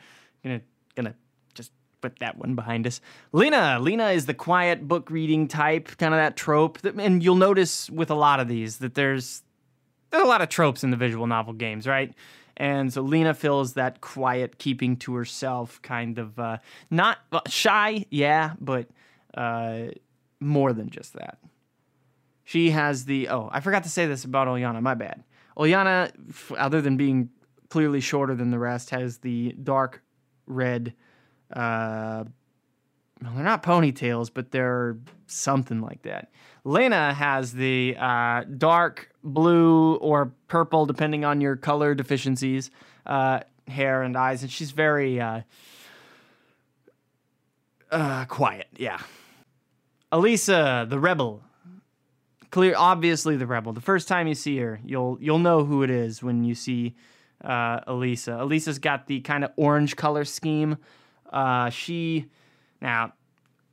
gonna 0.44 0.62
gonna 0.96 1.16
just 1.54 1.72
put 2.02 2.20
that 2.20 2.38
one 2.38 2.56
behind 2.56 2.88
us. 2.88 3.02
Lena, 3.32 3.80
Lena 3.80 4.10
is 4.10 4.26
the 4.26 4.34
quiet 4.34 4.88
book 4.88 5.10
reading 5.10 5.48
type, 5.48 5.98
kind 5.98 6.14
of 6.14 6.20
that 6.20 6.38
trope. 6.38 6.82
That, 6.82 6.96
and 6.96 7.24
you'll 7.24 7.36
notice 7.36 7.90
with 7.90 8.10
a 8.10 8.16
lot 8.16 8.40
of 8.40 8.48
these 8.48 8.78
that 8.78 8.96
there's 8.96 9.44
there's 10.12 10.24
a 10.24 10.28
lot 10.28 10.42
of 10.42 10.50
tropes 10.50 10.84
in 10.84 10.92
the 10.92 10.98
visual 10.98 11.28
novel 11.28 11.54
games, 11.54 11.88
right? 11.88 12.14
And 12.58 12.94
so 12.94 13.02
Lena 13.02 13.34
fills 13.34 13.74
that 13.74 14.00
quiet, 14.00 14.58
keeping 14.58 14.96
to 14.98 15.16
herself 15.16 15.82
kind 15.82 16.18
of 16.18 16.40
uh, 16.40 16.58
not 16.90 17.20
shy, 17.48 18.06
yeah, 18.10 18.54
but 18.62 18.88
uh, 19.34 19.88
more 20.40 20.74
than 20.74 20.90
just 20.90 21.14
that. 21.14 21.38
She 22.44 22.72
has 22.72 23.06
the 23.06 23.30
oh, 23.30 23.50
I 23.52 23.60
forgot 23.60 23.84
to 23.84 23.90
say 23.90 24.06
this 24.06 24.24
about 24.24 24.48
Ulyana. 24.48 24.82
My 24.82 24.94
bad. 24.94 25.24
Ulyana, 25.58 26.12
other 26.58 26.82
than 26.82 26.98
being 26.98 27.30
clearly 27.70 28.02
shorter 28.02 28.36
than 28.36 28.52
the 28.52 28.60
rest, 28.60 28.92
has 28.92 29.18
the 29.20 29.56
dark 29.64 30.04
red. 30.46 30.94
Uh, 31.52 32.26
well, 33.24 33.34
they're 33.34 33.44
not 33.44 33.64
ponytails, 33.64 34.30
but 34.34 34.52
they're 34.52 34.98
something 35.28 35.82
like 35.82 36.02
that. 36.04 36.32
Lena 36.64 37.14
has 37.14 37.54
the 37.54 37.96
uh, 37.98 38.44
dark 38.58 39.10
blue 39.24 39.96
or 39.96 40.34
purple, 40.48 40.86
depending 40.86 41.24
on 41.24 41.40
your 41.42 41.56
color 41.56 41.96
deficiencies, 41.96 42.72
uh, 43.06 43.40
hair 43.68 44.04
and 44.04 44.18
eyes, 44.18 44.42
and 44.42 44.52
she's 44.52 44.72
very 44.72 45.22
uh, 45.22 45.42
uh, 47.92 48.26
quiet. 48.26 48.68
Yeah. 48.76 49.00
Alisa, 50.16 50.90
the 50.90 50.98
rebel. 50.98 51.44
Clear, 52.50 52.74
obviously 52.78 53.36
the 53.36 53.46
rebel. 53.46 53.74
The 53.74 53.82
first 53.82 54.08
time 54.08 54.28
you 54.28 54.36
see 54.36 54.58
her, 54.60 54.80
you'll 54.86 55.18
you'll 55.20 55.40
know 55.40 55.66
who 55.66 55.84
it 55.84 55.90
is 55.90 56.24
when 56.24 56.46
you 56.46 56.56
see 56.56 56.96
uh, 57.44 57.82
Alisa. 57.82 58.40
Alisa's 58.40 58.80
got 58.80 59.08
the 59.08 59.20
kind 59.20 59.44
of 59.44 59.52
orange 59.58 59.98
color 59.98 60.24
scheme. 60.24 60.78
Uh, 61.34 61.70
she 61.70 62.28
now 62.80 63.12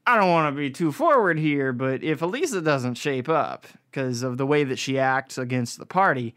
I 0.04 0.18
don't 0.18 0.30
want 0.30 0.52
to 0.52 0.58
be 0.58 0.68
too 0.68 0.90
forward 0.90 1.38
here, 1.38 1.72
but 1.72 2.02
if 2.02 2.18
Alisa 2.20 2.64
doesn't 2.64 2.94
shape 2.94 3.28
up 3.28 3.68
because 3.92 4.24
of 4.24 4.36
the 4.36 4.46
way 4.46 4.64
that 4.64 4.80
she 4.80 4.98
acts 4.98 5.38
against 5.38 5.78
the 5.78 5.86
party, 5.86 6.34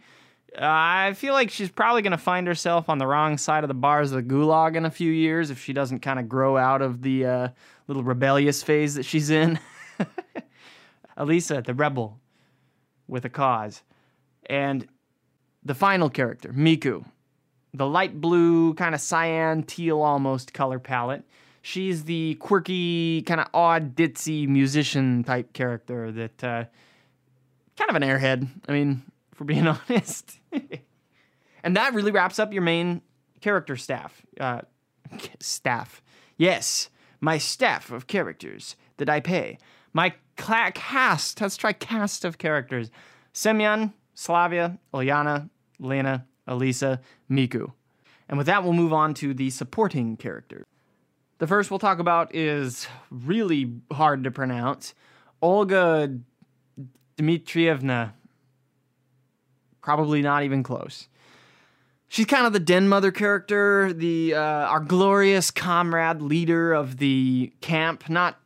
I 0.55 1.13
feel 1.13 1.33
like 1.33 1.49
she's 1.49 1.71
probably 1.71 2.03
going 2.03 2.11
to 2.11 2.17
find 2.19 2.45
herself 2.45 2.89
on 2.89 2.99
the 2.99 3.07
wrong 3.07 3.39
side 3.39 3.63
of 3.63 3.69
the 3.69 3.73
bars 3.73 4.11
of 4.11 4.17
the 4.17 4.33
gulag 4.35 4.75
in 4.75 4.85
a 4.85 4.91
few 4.91 5.11
years 5.11 5.49
if 5.49 5.63
she 5.63 5.73
doesn't 5.73 6.01
kind 6.01 6.19
of 6.19 6.29
grow 6.29 6.57
out 6.57 6.83
of 6.83 7.01
the 7.01 7.25
uh, 7.25 7.47
little 7.87 8.03
rebellious 8.03 8.61
phase 8.61 8.93
that 8.93 9.03
she's 9.03 9.31
in. 9.31 9.59
Alisa, 11.17 11.65
the 11.65 11.73
rebel 11.73 12.19
with 13.07 13.25
a 13.25 13.29
cause. 13.29 13.83
And 14.47 14.87
the 15.63 15.75
final 15.75 16.09
character, 16.09 16.49
Miku, 16.53 17.05
the 17.73 17.87
light 17.87 18.19
blue, 18.21 18.73
kind 18.75 18.95
of 18.95 19.01
cyan, 19.01 19.63
teal 19.63 20.01
almost 20.01 20.53
color 20.53 20.79
palette. 20.79 21.23
She's 21.61 22.03
the 22.03 22.35
quirky, 22.35 23.23
kind 23.23 23.41
of 23.41 23.47
odd, 23.53 23.95
ditzy 23.95 24.47
musician 24.47 25.23
type 25.23 25.53
character 25.53 26.11
that, 26.11 26.43
uh, 26.43 26.65
kind 27.75 27.89
of 27.89 27.95
an 27.95 28.03
airhead. 28.03 28.47
I 28.67 28.71
mean, 28.71 29.03
for 29.33 29.45
being 29.45 29.67
honest. 29.89 30.39
and 31.63 31.75
that 31.75 31.93
really 31.93 32.11
wraps 32.11 32.39
up 32.39 32.53
your 32.53 32.61
main 32.61 33.01
character 33.41 33.75
staff. 33.75 34.21
Uh, 34.39 34.61
staff. 35.39 36.01
Yes, 36.37 36.89
my 37.19 37.37
staff 37.37 37.91
of 37.91 38.07
characters 38.07 38.75
that 38.97 39.09
I 39.09 39.19
pay. 39.19 39.57
My 39.95 40.13
cast, 40.35 41.39
let's 41.39 41.55
try 41.55 41.71
cast 41.71 42.25
of 42.25 42.37
characters. 42.37 42.91
Semyon, 43.31 43.93
Slavya, 44.13 44.77
Ulyana, 44.93 45.49
Lena, 45.79 46.25
Alisa, 46.45 46.99
Miku. 47.31 47.71
And 48.27 48.37
with 48.37 48.47
that, 48.47 48.61
we'll 48.61 48.73
move 48.73 48.91
on 48.91 49.13
to 49.13 49.33
the 49.33 49.49
supporting 49.49 50.17
characters. 50.17 50.65
The 51.37 51.47
first 51.47 51.71
we'll 51.71 51.79
talk 51.79 51.99
about 51.99 52.35
is 52.35 52.87
really 53.09 53.71
hard 53.89 54.25
to 54.25 54.31
pronounce 54.31 54.93
Olga 55.41 56.19
Dmitrievna. 57.17 58.11
Probably 59.81 60.21
not 60.21 60.43
even 60.43 60.61
close. 60.61 61.07
She's 62.09 62.25
kind 62.25 62.45
of 62.45 62.51
the 62.51 62.59
den 62.59 62.89
mother 62.89 63.11
character, 63.11 63.93
the 63.93 64.33
uh, 64.33 64.41
our 64.41 64.81
glorious 64.81 65.51
comrade 65.51 66.21
leader 66.21 66.73
of 66.73 66.97
the 66.97 67.53
camp. 67.61 68.09
Not, 68.09 68.37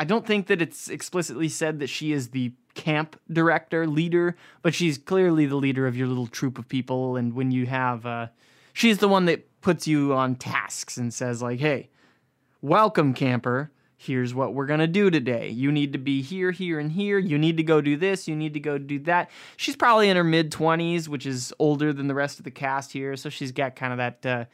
I 0.00 0.04
don't 0.04 0.26
think 0.26 0.46
that 0.46 0.62
it's 0.62 0.88
explicitly 0.88 1.50
said 1.50 1.78
that 1.80 1.88
she 1.88 2.12
is 2.12 2.30
the 2.30 2.54
camp 2.74 3.20
director 3.30 3.86
leader, 3.86 4.34
but 4.62 4.72
she's 4.72 4.96
clearly 4.96 5.44
the 5.44 5.56
leader 5.56 5.86
of 5.86 5.94
your 5.94 6.08
little 6.08 6.26
troop 6.26 6.58
of 6.58 6.66
people. 6.66 7.16
And 7.16 7.34
when 7.34 7.50
you 7.50 7.66
have, 7.66 8.06
uh, 8.06 8.28
she's 8.72 8.96
the 8.96 9.08
one 9.08 9.26
that 9.26 9.60
puts 9.60 9.86
you 9.86 10.14
on 10.14 10.36
tasks 10.36 10.96
and 10.96 11.12
says 11.12 11.42
like, 11.42 11.60
"Hey, 11.60 11.90
welcome, 12.62 13.12
camper." 13.12 13.70
here's 14.02 14.32
what 14.32 14.54
we're 14.54 14.64
going 14.64 14.80
to 14.80 14.86
do 14.86 15.10
today. 15.10 15.50
You 15.50 15.70
need 15.70 15.92
to 15.92 15.98
be 15.98 16.22
here, 16.22 16.52
here, 16.52 16.78
and 16.78 16.90
here. 16.90 17.18
You 17.18 17.36
need 17.36 17.58
to 17.58 17.62
go 17.62 17.82
do 17.82 17.98
this. 17.98 18.26
You 18.26 18.34
need 18.34 18.54
to 18.54 18.60
go 18.60 18.78
do 18.78 18.98
that. 19.00 19.30
She's 19.58 19.76
probably 19.76 20.08
in 20.08 20.16
her 20.16 20.24
mid 20.24 20.50
20s, 20.50 21.06
which 21.06 21.26
is 21.26 21.52
older 21.58 21.92
than 21.92 22.08
the 22.08 22.14
rest 22.14 22.38
of 22.38 22.46
the 22.46 22.50
cast 22.50 22.92
here. 22.92 23.14
So 23.16 23.28
she's 23.28 23.52
got 23.52 23.76
kind 23.76 23.92
of 23.92 23.98
that 23.98 24.26
uh, 24.26 24.44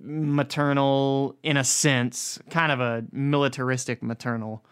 maternal, 0.00 1.36
in 1.42 1.56
a 1.56 1.64
sense, 1.64 2.38
kind 2.50 2.72
of 2.72 2.80
a 2.80 3.04
militaristic 3.12 4.02
maternal 4.02 4.64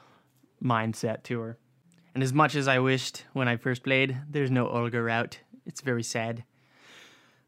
mindset 0.63 1.23
to 1.25 1.41
her. 1.41 1.59
And 2.15 2.23
as 2.23 2.33
much 2.33 2.55
as 2.55 2.67
I 2.67 2.79
wished 2.79 3.25
when 3.33 3.49
I 3.49 3.57
first 3.57 3.83
played, 3.83 4.17
there's 4.29 4.51
no 4.51 4.69
Olga 4.69 5.01
route. 5.01 5.39
It's 5.67 5.81
very 5.81 6.03
sad. 6.03 6.45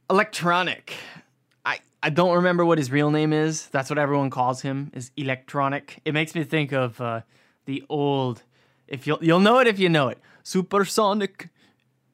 Electronic. 0.08 0.94
I 1.64 1.78
I 2.02 2.10
don't 2.10 2.34
remember 2.34 2.64
what 2.64 2.78
his 2.78 2.90
real 2.90 3.10
name 3.10 3.32
is. 3.32 3.66
That's 3.68 3.90
what 3.90 3.98
everyone 3.98 4.30
calls 4.30 4.62
him. 4.62 4.90
Is 4.94 5.10
electronic. 5.16 6.00
It 6.04 6.14
makes 6.14 6.34
me 6.34 6.44
think 6.44 6.72
of 6.72 7.00
uh, 7.00 7.22
the 7.64 7.82
old. 7.88 8.42
If 8.86 9.06
you'll 9.06 9.22
you'll 9.24 9.40
know 9.40 9.58
it 9.58 9.66
if 9.66 9.78
you 9.78 9.88
know 9.88 10.08
it. 10.08 10.18
Supersonic, 10.42 11.48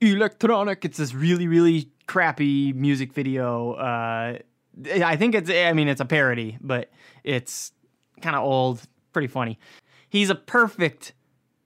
electronic. 0.00 0.84
It's 0.84 0.98
this 0.98 1.14
really 1.14 1.48
really 1.48 1.90
crappy 2.06 2.72
music 2.72 3.12
video. 3.12 3.72
Uh, 3.72 4.38
I 4.84 5.16
think 5.16 5.34
it's. 5.34 5.50
I 5.50 5.72
mean, 5.72 5.88
it's 5.88 6.00
a 6.00 6.04
parody, 6.04 6.58
but 6.60 6.90
it's 7.24 7.72
kind 8.20 8.36
of 8.36 8.42
old. 8.44 8.82
Pretty 9.12 9.28
funny. 9.28 9.58
He's 10.10 10.30
a 10.30 10.34
perfect 10.34 11.12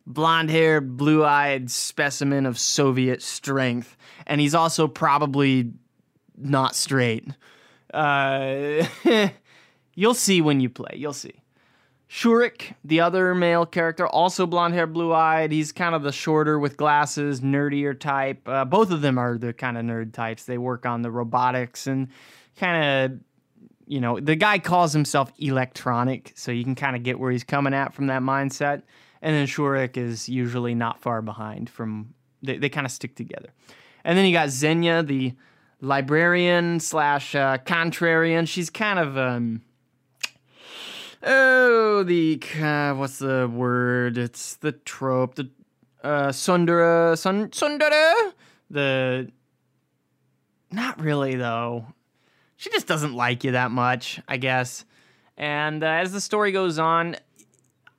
blonde 0.06 0.50
haired, 0.50 0.96
blue 0.96 1.24
eyed 1.24 1.70
specimen 1.70 2.46
of 2.46 2.58
Soviet 2.58 3.22
strength, 3.22 3.96
and 4.26 4.40
he's 4.40 4.54
also 4.54 4.86
probably 4.86 5.72
not 6.36 6.74
straight. 6.74 7.26
Uh, 7.92 8.86
you'll 9.94 10.14
see 10.14 10.40
when 10.40 10.60
you 10.60 10.68
play. 10.70 10.94
You'll 10.94 11.12
see. 11.12 11.34
Shurik, 12.10 12.74
the 12.84 13.00
other 13.00 13.36
male 13.36 13.64
character, 13.64 14.04
also 14.04 14.44
blonde 14.44 14.74
hair, 14.74 14.88
blue 14.88 15.12
eyed. 15.12 15.52
He's 15.52 15.70
kind 15.70 15.94
of 15.94 16.02
the 16.02 16.10
shorter 16.10 16.58
with 16.58 16.76
glasses, 16.76 17.40
nerdier 17.40 17.98
type. 17.98 18.40
Uh, 18.48 18.64
both 18.64 18.90
of 18.90 19.00
them 19.00 19.16
are 19.16 19.38
the 19.38 19.52
kind 19.52 19.78
of 19.78 19.84
nerd 19.84 20.12
types. 20.12 20.44
They 20.44 20.58
work 20.58 20.84
on 20.84 21.02
the 21.02 21.10
robotics 21.12 21.86
and 21.86 22.08
kind 22.56 23.12
of, 23.12 23.20
you 23.86 24.00
know, 24.00 24.18
the 24.18 24.34
guy 24.34 24.58
calls 24.58 24.92
himself 24.92 25.32
electronic, 25.38 26.32
so 26.34 26.50
you 26.50 26.64
can 26.64 26.74
kind 26.74 26.96
of 26.96 27.04
get 27.04 27.20
where 27.20 27.30
he's 27.30 27.44
coming 27.44 27.74
at 27.74 27.94
from 27.94 28.08
that 28.08 28.22
mindset. 28.22 28.82
And 29.22 29.36
then 29.36 29.46
Shurik 29.46 29.96
is 29.96 30.28
usually 30.28 30.74
not 30.74 31.00
far 31.00 31.22
behind 31.22 31.70
from, 31.70 32.14
they, 32.42 32.58
they 32.58 32.68
kind 32.68 32.86
of 32.86 32.90
stick 32.90 33.14
together. 33.14 33.50
And 34.02 34.18
then 34.18 34.26
you 34.26 34.32
got 34.32 34.50
Xenia, 34.50 35.04
the 35.04 35.34
librarian 35.80 36.80
slash 36.80 37.36
uh, 37.36 37.58
contrarian. 37.58 38.48
She's 38.48 38.68
kind 38.68 38.98
of 38.98 39.16
um 39.16 39.62
oh 41.22 42.02
the 42.02 42.42
uh, 42.60 42.94
what's 42.94 43.18
the 43.18 43.50
word? 43.52 44.18
It's 44.18 44.56
the 44.56 44.72
trope. 44.72 45.34
The 45.34 45.50
uh, 46.02 46.28
Tsundere 46.28 47.16
Sun 47.16 47.48
Tsundere 47.50 48.32
the 48.70 49.30
not 50.70 51.00
really 51.00 51.34
though. 51.36 51.86
She 52.56 52.70
just 52.70 52.86
doesn't 52.86 53.14
like 53.14 53.44
you 53.44 53.52
that 53.52 53.70
much, 53.70 54.20
I 54.28 54.36
guess. 54.36 54.84
And 55.36 55.82
uh, 55.82 55.86
as 55.86 56.12
the 56.12 56.20
story 56.20 56.52
goes 56.52 56.78
on, 56.78 57.16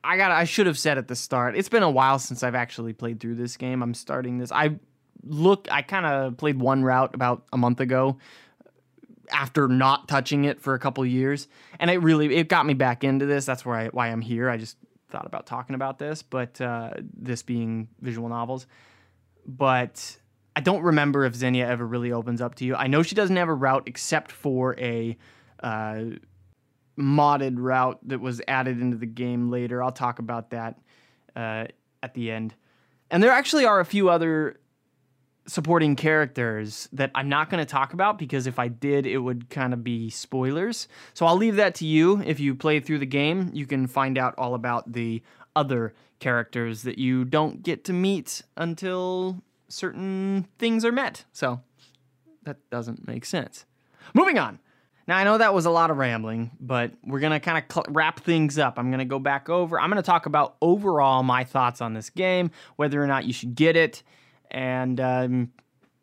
I 0.04 0.18
got 0.18 0.32
I 0.32 0.46
should 0.46 0.68
have 0.68 0.78
said 0.78 0.98
at 0.98 1.08
the 1.08 1.16
start. 1.16 1.56
It's 1.58 1.70
been 1.70 1.84
a 1.84 1.90
while 1.90 2.20
since 2.20 2.44
I've 2.44 2.56
actually 2.56 2.94
played 2.94 3.20
through 3.20 3.36
this 3.36 3.58
game. 3.58 3.82
I'm 3.82 3.94
starting 3.94 4.38
this. 4.38 4.52
I 4.52 4.80
look, 5.24 5.68
I 5.72 5.82
kind 5.82 6.06
of 6.06 6.38
played 6.38 6.60
one 6.60 6.84
route 6.84 7.14
about 7.14 7.44
a 7.52 7.58
month 7.58 7.80
ago. 7.80 8.18
After 9.32 9.68
not 9.68 10.08
touching 10.08 10.46
it 10.46 10.60
for 10.62 10.74
a 10.74 10.80
couple 10.80 11.06
years, 11.06 11.48
and 11.80 11.90
it 11.90 11.98
really 11.98 12.36
it 12.36 12.50
got 12.50 12.66
me 12.66 12.74
back 12.74 13.04
into 13.04 13.26
this. 13.26 13.46
That's 13.46 13.66
why 13.66 13.86
I, 13.86 13.88
why 13.88 14.08
I'm 14.08 14.22
here. 14.22 14.50
I 14.50 14.58
just 14.58 14.78
thought 15.10 15.26
about 15.26 15.46
talking 15.46 15.76
about 15.76 16.00
this, 16.00 16.24
but 16.24 16.60
uh, 16.62 16.92
this 17.14 17.44
being 17.44 17.90
visual 18.00 18.30
novels, 18.30 18.68
but 19.46 20.18
I 20.56 20.62
don't 20.62 20.82
remember 20.82 21.26
if 21.26 21.36
Xenia 21.36 21.68
ever 21.68 21.86
really 21.86 22.12
opens 22.12 22.42
up 22.42 22.56
to 22.56 22.66
you. 22.66 22.76
I 22.76 22.88
know 22.88 23.04
she 23.04 23.16
doesn't 23.16 23.36
have 23.36 23.50
a 23.50 23.54
route 23.54 23.84
except 23.86 24.32
for 24.32 24.78
a 24.80 25.18
uh, 25.62 26.04
modded 26.98 27.56
route 27.58 28.00
that 28.04 28.20
was 28.20 28.42
added 28.48 28.82
into 28.82 28.98
the 28.98 29.06
game 29.06 29.50
later. 29.50 29.82
I'll 29.84 29.92
talk 29.92 30.20
about 30.20 30.52
that 30.52 30.80
uh, 31.36 31.66
at 32.04 32.14
the 32.14 32.32
end. 32.32 32.56
And 33.10 33.22
there 33.22 33.32
actually 33.32 33.66
are 33.66 33.80
a 33.80 33.86
few 33.86 34.10
other 34.10 34.61
supporting 35.48 35.96
characters 35.96 36.88
that 36.94 37.12
I'm 37.16 37.30
not 37.30 37.50
going 37.50 37.64
to 37.64 37.70
talk 37.70 37.94
about 37.94 38.20
because 38.20 38.48
if 38.48 38.60
I 38.60 38.68
did, 38.68 39.06
it 39.06 39.18
would 39.18 39.50
kind 39.50 39.74
of 39.74 39.84
be 39.84 40.10
spoilers. 40.10 40.88
So 41.14 41.26
I'll 41.26 41.36
leave 41.36 41.56
that 41.56 41.76
to 41.76 41.86
you. 41.86 42.22
If 42.22 42.40
you 42.40 42.56
play 42.56 42.80
through 42.80 43.00
the 43.00 43.06
game, 43.06 43.50
you 43.54 43.66
can 43.66 43.88
find 43.88 44.18
out 44.18 44.36
all 44.38 44.54
about 44.54 44.92
the 44.92 45.22
other 45.56 45.94
characters 46.20 46.84
that 46.84 46.98
you 46.98 47.26
don't 47.26 47.64
get 47.64 47.84
to 47.86 47.94
meet 47.94 48.44
until 48.56 49.42
certain 49.68 50.48
things 50.60 50.86
are 50.86 50.92
met. 50.92 51.26
So 51.34 51.62
that 52.44 52.58
doesn't 52.70 53.08
make 53.08 53.26
sense. 53.26 53.66
Moving 54.14 54.38
on. 54.38 54.60
Now, 55.08 55.18
I 55.18 55.24
know 55.24 55.40
that 55.40 55.54
was 55.54 55.66
a 55.66 55.72
lot 55.72 55.90
of 55.90 55.98
rambling, 55.98 56.52
but 56.60 56.92
we're 57.04 57.20
going 57.20 57.34
to 57.34 57.40
kind 57.40 57.58
of 57.58 57.64
cl- 57.72 57.86
wrap 57.90 58.20
things 58.20 58.60
up. 58.60 58.78
I'm 58.78 58.90
going 58.92 59.00
to 59.00 59.06
go 59.06 59.20
back 59.20 59.50
over. 59.50 59.80
I'm 59.80 59.90
going 59.90 60.02
to 60.02 60.06
talk 60.06 60.26
about 60.26 60.56
overall 60.62 61.24
my 61.24 61.44
thoughts 61.44 61.82
on 61.82 61.94
this 61.94 62.10
game, 62.10 62.52
whether 62.76 63.02
or 63.04 63.08
not 63.08 63.26
you 63.26 63.34
should 63.34 63.56
get 63.56 63.76
it, 63.76 64.04
and 64.52 65.00
um, 65.00 65.52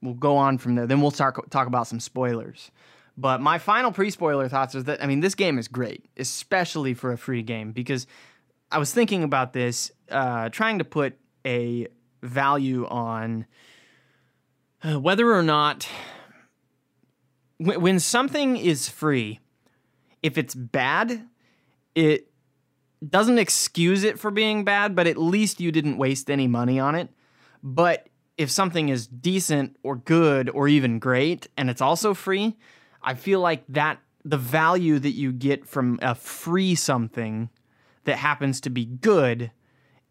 we'll 0.02 0.14
go 0.14 0.36
on 0.36 0.58
from 0.58 0.74
there. 0.74 0.86
Then 0.86 1.00
we'll 1.00 1.10
start 1.10 1.50
talk 1.50 1.66
about 1.66 1.86
some 1.86 2.00
spoilers. 2.00 2.70
But 3.16 3.40
my 3.40 3.58
final 3.58 3.92
pre 3.92 4.10
spoiler 4.10 4.48
thoughts 4.48 4.74
is 4.74 4.84
that, 4.84 5.02
I 5.02 5.06
mean, 5.06 5.20
this 5.20 5.34
game 5.34 5.58
is 5.58 5.68
great, 5.68 6.06
especially 6.16 6.94
for 6.94 7.12
a 7.12 7.18
free 7.18 7.42
game, 7.42 7.72
because 7.72 8.06
I 8.70 8.78
was 8.78 8.92
thinking 8.92 9.22
about 9.22 9.52
this, 9.52 9.90
uh, 10.10 10.48
trying 10.50 10.78
to 10.78 10.84
put 10.84 11.18
a 11.44 11.88
value 12.22 12.86
on 12.86 13.46
uh, 14.82 15.00
whether 15.00 15.32
or 15.32 15.42
not 15.42 15.88
when 17.58 17.98
something 17.98 18.56
is 18.56 18.88
free, 18.88 19.40
if 20.22 20.38
it's 20.38 20.54
bad, 20.54 21.26
it 21.94 22.30
doesn't 23.06 23.38
excuse 23.38 24.04
it 24.04 24.18
for 24.18 24.30
being 24.30 24.64
bad, 24.64 24.94
but 24.94 25.08
at 25.08 25.16
least 25.16 25.60
you 25.60 25.72
didn't 25.72 25.98
waste 25.98 26.30
any 26.30 26.46
money 26.46 26.78
on 26.78 26.94
it. 26.94 27.08
But 27.62 28.08
if 28.38 28.50
something 28.50 28.88
is 28.88 29.08
decent 29.08 29.76
or 29.82 29.96
good 29.96 30.48
or 30.50 30.68
even 30.68 31.00
great 31.00 31.48
and 31.56 31.68
it's 31.68 31.82
also 31.82 32.14
free, 32.14 32.56
I 33.02 33.14
feel 33.14 33.40
like 33.40 33.64
that 33.68 33.98
the 34.24 34.38
value 34.38 34.98
that 35.00 35.10
you 35.10 35.32
get 35.32 35.66
from 35.66 35.98
a 36.00 36.14
free 36.14 36.76
something 36.76 37.50
that 38.04 38.16
happens 38.16 38.60
to 38.62 38.70
be 38.70 38.84
good 38.84 39.50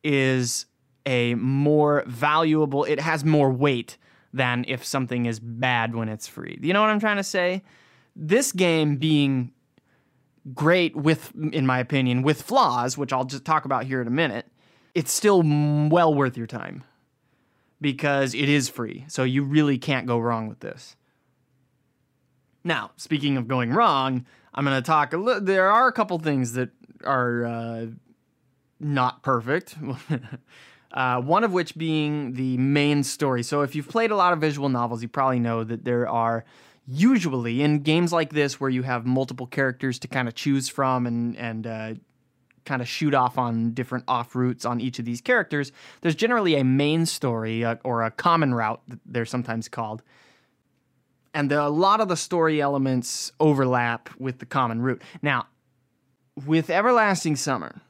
is 0.03 0.65
a 1.05 1.35
more 1.35 2.03
valuable, 2.05 2.83
it 2.83 2.99
has 2.99 3.23
more 3.23 3.49
weight 3.49 3.97
than 4.33 4.65
if 4.67 4.83
something 4.83 5.25
is 5.25 5.39
bad 5.39 5.95
when 5.95 6.09
it's 6.09 6.27
free. 6.27 6.59
You 6.61 6.73
know 6.73 6.81
what 6.81 6.89
I'm 6.89 6.99
trying 6.99 7.17
to 7.17 7.23
say? 7.23 7.63
This 8.13 8.51
game 8.51 8.97
being 8.97 9.53
great 10.53 10.95
with, 10.95 11.31
in 11.53 11.65
my 11.65 11.79
opinion, 11.79 12.23
with 12.23 12.41
flaws, 12.41 12.97
which 12.97 13.13
I'll 13.13 13.25
just 13.25 13.45
talk 13.45 13.63
about 13.63 13.85
here 13.85 14.01
in 14.01 14.07
a 14.07 14.11
minute, 14.11 14.47
it's 14.93 15.11
still 15.11 15.43
well 15.43 16.13
worth 16.13 16.35
your 16.35 16.47
time 16.47 16.83
because 17.79 18.33
it 18.33 18.49
is 18.49 18.69
free. 18.69 19.05
So 19.07 19.23
you 19.23 19.43
really 19.43 19.77
can't 19.77 20.07
go 20.07 20.19
wrong 20.19 20.47
with 20.47 20.59
this. 20.59 20.95
Now, 22.63 22.91
speaking 22.97 23.37
of 23.37 23.47
going 23.47 23.71
wrong, 23.71 24.25
I'm 24.53 24.65
going 24.65 24.75
to 24.75 24.85
talk 24.85 25.13
a 25.13 25.17
little. 25.17 25.41
There 25.41 25.69
are 25.69 25.87
a 25.87 25.91
couple 25.91 26.17
things 26.19 26.53
that 26.53 26.69
are 27.05 27.45
uh, 27.45 27.85
not 28.79 29.23
perfect. 29.23 29.75
Uh, 30.89 31.21
one 31.21 31.43
of 31.43 31.51
which 31.51 31.77
being 31.77 32.33
the 32.33 32.57
main 32.57 33.03
story. 33.03 33.43
So, 33.43 33.61
if 33.61 33.75
you've 33.75 33.89
played 33.89 34.09
a 34.09 34.15
lot 34.15 34.31
of 34.31 34.39
visual 34.39 34.69
novels, 34.69 35.01
you 35.01 35.09
probably 35.09 35.37
know 35.37 35.65
that 35.65 35.83
there 35.83 36.07
are 36.07 36.45
usually 36.87 37.61
in 37.61 37.79
games 37.79 38.13
like 38.13 38.31
this 38.31 38.59
where 38.59 38.69
you 38.69 38.83
have 38.83 39.05
multiple 39.05 39.45
characters 39.45 39.99
to 39.99 40.07
kind 40.07 40.29
of 40.29 40.33
choose 40.33 40.69
from 40.69 41.05
and 41.05 41.35
and 41.35 41.67
uh, 41.67 41.93
kind 42.67 42.81
of 42.81 42.87
shoot 42.87 43.15
off 43.15 43.37
on 43.37 43.71
different 43.71 44.03
off 44.07 44.35
routes 44.35 44.65
on 44.65 44.79
each 44.79 44.99
of 44.99 45.05
these 45.05 45.21
characters. 45.21 45.71
There's 46.01 46.15
generally 46.15 46.55
a 46.55 46.63
main 46.63 47.05
story 47.05 47.65
uh, 47.65 47.77
or 47.83 48.03
a 48.03 48.11
common 48.11 48.53
route 48.53 48.81
that 48.87 48.99
they're 49.05 49.25
sometimes 49.25 49.67
called, 49.67 50.03
and 51.33 51.49
the, 51.49 51.65
a 51.65 51.69
lot 51.69 52.01
of 52.01 52.07
the 52.07 52.17
story 52.17 52.61
elements 52.61 53.31
overlap 53.39 54.09
with 54.19 54.39
the 54.39 54.45
common 54.45 54.81
route. 54.81 55.01
Now, 55.21 55.47
with 56.45 56.69
Everlasting 56.69 57.35
Summer 57.35 57.81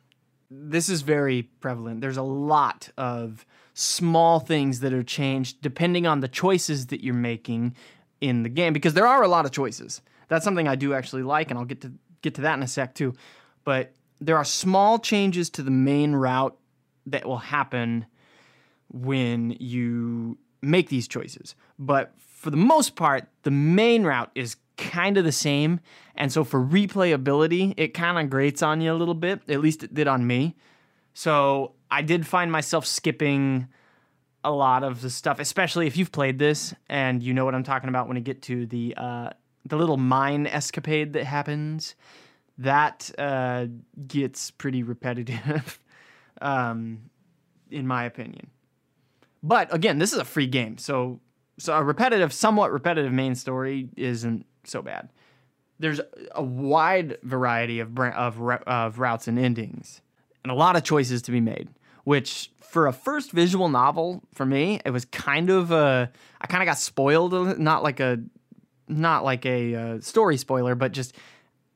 this 0.49 0.89
is 0.89 1.01
very 1.01 1.43
prevalent. 1.43 2.01
There's 2.01 2.17
a 2.17 2.23
lot 2.23 2.89
of 2.97 3.45
small 3.73 4.39
things 4.39 4.79
that 4.79 4.93
are 4.93 5.03
changed 5.03 5.61
depending 5.61 6.07
on 6.07 6.19
the 6.21 6.27
choices 6.27 6.87
that 6.87 7.03
you're 7.03 7.13
making 7.13 7.75
in 8.21 8.43
the 8.43 8.49
game 8.49 8.73
because 8.73 8.93
there 8.93 9.07
are 9.07 9.23
a 9.23 9.27
lot 9.27 9.45
of 9.45 9.51
choices. 9.51 10.01
That's 10.29 10.43
something 10.43 10.67
I 10.67 10.75
do 10.75 10.93
actually 10.93 11.23
like 11.23 11.49
and 11.49 11.59
I'll 11.59 11.65
get 11.65 11.81
to 11.81 11.91
get 12.21 12.35
to 12.35 12.41
that 12.41 12.55
in 12.55 12.63
a 12.63 12.67
sec 12.67 12.95
too. 12.95 13.13
But 13.63 13.93
there 14.19 14.37
are 14.37 14.45
small 14.45 14.99
changes 14.99 15.49
to 15.51 15.63
the 15.63 15.71
main 15.71 16.13
route 16.13 16.57
that 17.05 17.25
will 17.25 17.37
happen 17.37 18.05
when 18.89 19.55
you 19.59 20.37
make 20.61 20.89
these 20.89 21.07
choices. 21.07 21.55
But 21.77 22.13
for 22.17 22.49
the 22.49 22.57
most 22.57 22.95
part, 22.95 23.27
the 23.43 23.51
main 23.51 24.03
route 24.03 24.31
is 24.35 24.57
kind 24.77 25.17
of 25.17 25.23
the 25.23 25.31
same. 25.31 25.79
And 26.15 26.31
so 26.31 26.43
for 26.43 26.63
replayability, 26.63 27.73
it 27.77 27.93
kind 27.93 28.17
of 28.17 28.29
grates 28.29 28.61
on 28.61 28.81
you 28.81 28.91
a 28.91 28.95
little 28.95 29.13
bit. 29.13 29.41
At 29.49 29.59
least 29.59 29.83
it 29.83 29.93
did 29.93 30.07
on 30.07 30.25
me. 30.25 30.55
So 31.13 31.73
I 31.89 32.01
did 32.01 32.27
find 32.27 32.51
myself 32.51 32.85
skipping 32.85 33.67
a 34.43 34.51
lot 34.51 34.83
of 34.83 35.01
the 35.01 35.09
stuff, 35.09 35.39
especially 35.39 35.87
if 35.87 35.97
you've 35.97 36.11
played 36.11 36.39
this 36.39 36.73
and 36.87 37.21
you 37.21 37.33
know 37.33 37.43
what 37.43 37.55
I'm 37.55 37.63
talking 37.63 37.89
about 37.89 38.07
when 38.07 38.17
you 38.17 38.23
get 38.23 38.41
to 38.43 38.65
the 38.65 38.93
uh, 38.95 39.29
the 39.65 39.75
little 39.75 39.97
mine 39.97 40.47
escapade 40.47 41.13
that 41.13 41.25
happens. 41.25 41.95
That 42.59 43.11
uh, 43.17 43.67
gets 44.07 44.51
pretty 44.51 44.83
repetitive, 44.83 45.79
um, 46.41 47.09
in 47.69 47.85
my 47.85 48.05
opinion. 48.05 48.47
But 49.43 49.73
again, 49.73 49.99
this 49.99 50.13
is 50.13 50.19
a 50.19 50.25
free 50.25 50.47
game, 50.47 50.77
so 50.77 51.19
so 51.59 51.75
a 51.75 51.83
repetitive, 51.83 52.33
somewhat 52.33 52.71
repetitive 52.71 53.11
main 53.11 53.35
story 53.35 53.89
isn't 53.95 54.45
so 54.63 54.81
bad. 54.81 55.09
There's 55.79 56.01
a 56.33 56.43
wide 56.43 57.17
variety 57.23 57.79
of 57.79 57.97
of 57.99 58.41
of 58.41 58.99
routes 58.99 59.27
and 59.27 59.37
endings, 59.37 60.01
and 60.43 60.51
a 60.51 60.55
lot 60.55 60.75
of 60.75 60.83
choices 60.83 61.21
to 61.23 61.31
be 61.31 61.41
made. 61.41 61.69
Which, 62.03 62.51
for 62.61 62.87
a 62.87 62.93
first 62.93 63.31
visual 63.31 63.67
novel, 63.67 64.23
for 64.33 64.45
me, 64.45 64.79
it 64.85 64.91
was 64.91 65.05
kind 65.05 65.49
of 65.49 65.71
a. 65.71 66.11
I 66.41 66.47
kind 66.47 66.63
of 66.63 66.67
got 66.67 66.79
spoiled. 66.79 67.59
Not 67.59 67.83
like 67.83 67.99
a, 67.99 68.19
not 68.87 69.23
like 69.23 69.45
a 69.45 69.75
uh, 69.75 69.99
story 69.99 70.37
spoiler, 70.37 70.73
but 70.73 70.93
just 70.93 71.15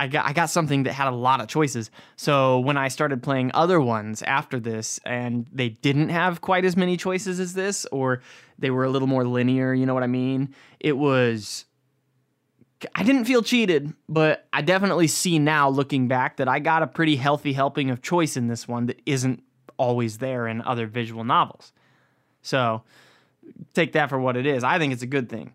I 0.02 0.08
got 0.08 0.26
I 0.26 0.34
got 0.34 0.50
something 0.50 0.84
that 0.84 0.94
had 0.94 1.08
a 1.08 1.16
lot 1.16 1.42
of 1.42 1.48
choices. 1.48 1.92
So 2.16 2.60
when 2.60 2.76
I 2.76 2.88
started 2.88 3.22
playing 3.22 3.52
other 3.54 3.80
ones 3.80 4.24
after 4.24 4.60
this, 4.60 5.00
and 5.06 5.46
they 5.54 5.70
didn't 5.70 6.10
have 6.10 6.42
quite 6.42 6.66
as 6.66 6.76
many 6.76 6.98
choices 6.98 7.40
as 7.40 7.54
this, 7.54 7.86
or 7.92 8.24
they 8.58 8.72
were 8.72 8.84
a 8.84 8.90
little 8.90 9.08
more 9.08 9.28
linear, 9.28 9.76
you 9.76 9.86
know 9.86 9.94
what 9.94 10.02
I 10.02 10.08
mean? 10.08 10.56
It 10.80 10.98
was 10.98 11.66
I 12.96 13.04
didn't 13.04 13.26
feel 13.26 13.44
cheated, 13.44 13.94
but 14.10 14.48
I 14.52 14.64
definitely 14.64 15.06
see 15.06 15.38
now 15.38 15.70
looking 15.70 16.08
back 16.08 16.38
that 16.38 16.48
I 16.48 16.58
got 16.58 16.82
a 16.82 16.88
pretty 16.88 17.16
healthy 17.16 17.54
helping 17.54 17.92
of 17.92 18.02
choice 18.02 18.36
in 18.36 18.48
this 18.48 18.68
one 18.68 18.88
that 18.88 19.00
isn't 19.06 19.44
always 19.78 20.18
there 20.18 20.48
in 20.48 20.64
other 20.64 20.88
visual 20.88 21.24
novels. 21.24 21.74
So 22.42 22.82
take 23.76 23.92
that 23.92 24.10
for 24.10 24.20
what 24.20 24.36
it 24.36 24.48
is. 24.48 24.64
I 24.64 24.80
think 24.80 24.94
it's 24.94 25.04
a 25.04 25.08
good 25.08 25.30
thing. 25.30 25.54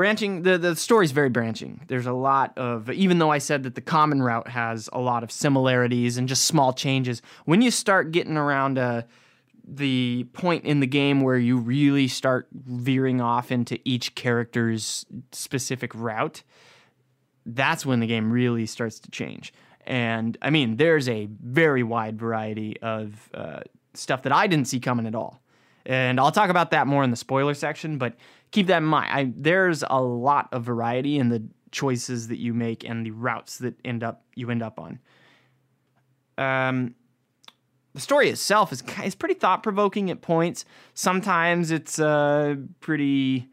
Branching 0.00 0.44
the 0.44 0.56
the 0.56 0.76
story's 0.76 1.10
very 1.10 1.28
branching. 1.28 1.82
There's 1.88 2.06
a 2.06 2.14
lot 2.14 2.56
of 2.56 2.90
even 2.90 3.18
though 3.18 3.30
I 3.30 3.36
said 3.36 3.64
that 3.64 3.74
the 3.74 3.82
common 3.82 4.22
route 4.22 4.48
has 4.48 4.88
a 4.94 4.98
lot 4.98 5.22
of 5.22 5.30
similarities 5.30 6.16
and 6.16 6.26
just 6.26 6.46
small 6.46 6.72
changes. 6.72 7.20
When 7.44 7.60
you 7.60 7.70
start 7.70 8.10
getting 8.10 8.38
around 8.38 8.78
uh, 8.78 9.02
the 9.62 10.24
point 10.32 10.64
in 10.64 10.80
the 10.80 10.86
game 10.86 11.20
where 11.20 11.36
you 11.36 11.58
really 11.58 12.08
start 12.08 12.48
veering 12.50 13.20
off 13.20 13.52
into 13.52 13.78
each 13.84 14.14
character's 14.14 15.04
specific 15.32 15.94
route, 15.94 16.44
that's 17.44 17.84
when 17.84 18.00
the 18.00 18.06
game 18.06 18.32
really 18.32 18.64
starts 18.64 19.00
to 19.00 19.10
change. 19.10 19.52
And 19.86 20.38
I 20.40 20.48
mean, 20.48 20.78
there's 20.78 21.10
a 21.10 21.28
very 21.44 21.82
wide 21.82 22.18
variety 22.18 22.80
of 22.80 23.28
uh, 23.34 23.60
stuff 23.92 24.22
that 24.22 24.32
I 24.32 24.46
didn't 24.46 24.68
see 24.68 24.80
coming 24.80 25.04
at 25.04 25.14
all. 25.14 25.42
And 25.84 26.20
I'll 26.20 26.32
talk 26.32 26.50
about 26.50 26.70
that 26.70 26.86
more 26.86 27.02
in 27.04 27.10
the 27.10 27.16
spoiler 27.16 27.54
section, 27.54 27.98
but 27.98 28.14
keep 28.50 28.66
that 28.68 28.78
in 28.78 28.84
mind. 28.84 29.10
I, 29.12 29.32
there's 29.36 29.84
a 29.88 30.00
lot 30.00 30.48
of 30.52 30.64
variety 30.64 31.18
in 31.18 31.28
the 31.28 31.42
choices 31.70 32.28
that 32.28 32.38
you 32.38 32.52
make 32.52 32.84
and 32.84 33.06
the 33.06 33.12
routes 33.12 33.58
that 33.58 33.74
end 33.84 34.02
up 34.02 34.24
you 34.34 34.50
end 34.50 34.62
up 34.62 34.80
on. 34.80 34.98
Um, 36.38 36.94
the 37.94 38.00
story 38.00 38.28
itself 38.30 38.72
is 38.72 38.82
is 39.04 39.14
pretty 39.14 39.34
thought 39.34 39.62
provoking 39.62 40.10
at 40.10 40.20
points. 40.20 40.64
Sometimes 40.94 41.70
it's 41.70 41.98
uh, 41.98 42.56
pretty 42.80 43.48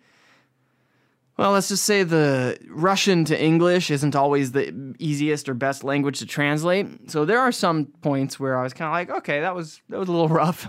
well, 1.38 1.52
let's 1.52 1.68
just 1.68 1.84
say 1.84 2.02
the 2.02 2.58
Russian 2.68 3.24
to 3.26 3.40
English 3.40 3.92
isn't 3.92 4.16
always 4.16 4.54
the 4.54 4.96
easiest 4.98 5.48
or 5.48 5.54
best 5.54 5.84
language 5.84 6.18
to 6.20 6.26
translate. 6.26 7.12
So 7.12 7.26
there 7.26 7.40
are 7.40 7.52
some 7.52 7.86
points 8.02 8.40
where 8.40 8.58
I 8.58 8.64
was 8.64 8.74
kind 8.74 8.88
of 8.88 8.94
like, 8.94 9.20
okay, 9.20 9.42
that 9.42 9.54
was 9.54 9.80
that 9.90 10.00
was 10.00 10.10
a 10.10 10.12
little 10.12 10.30
rough, 10.44 10.68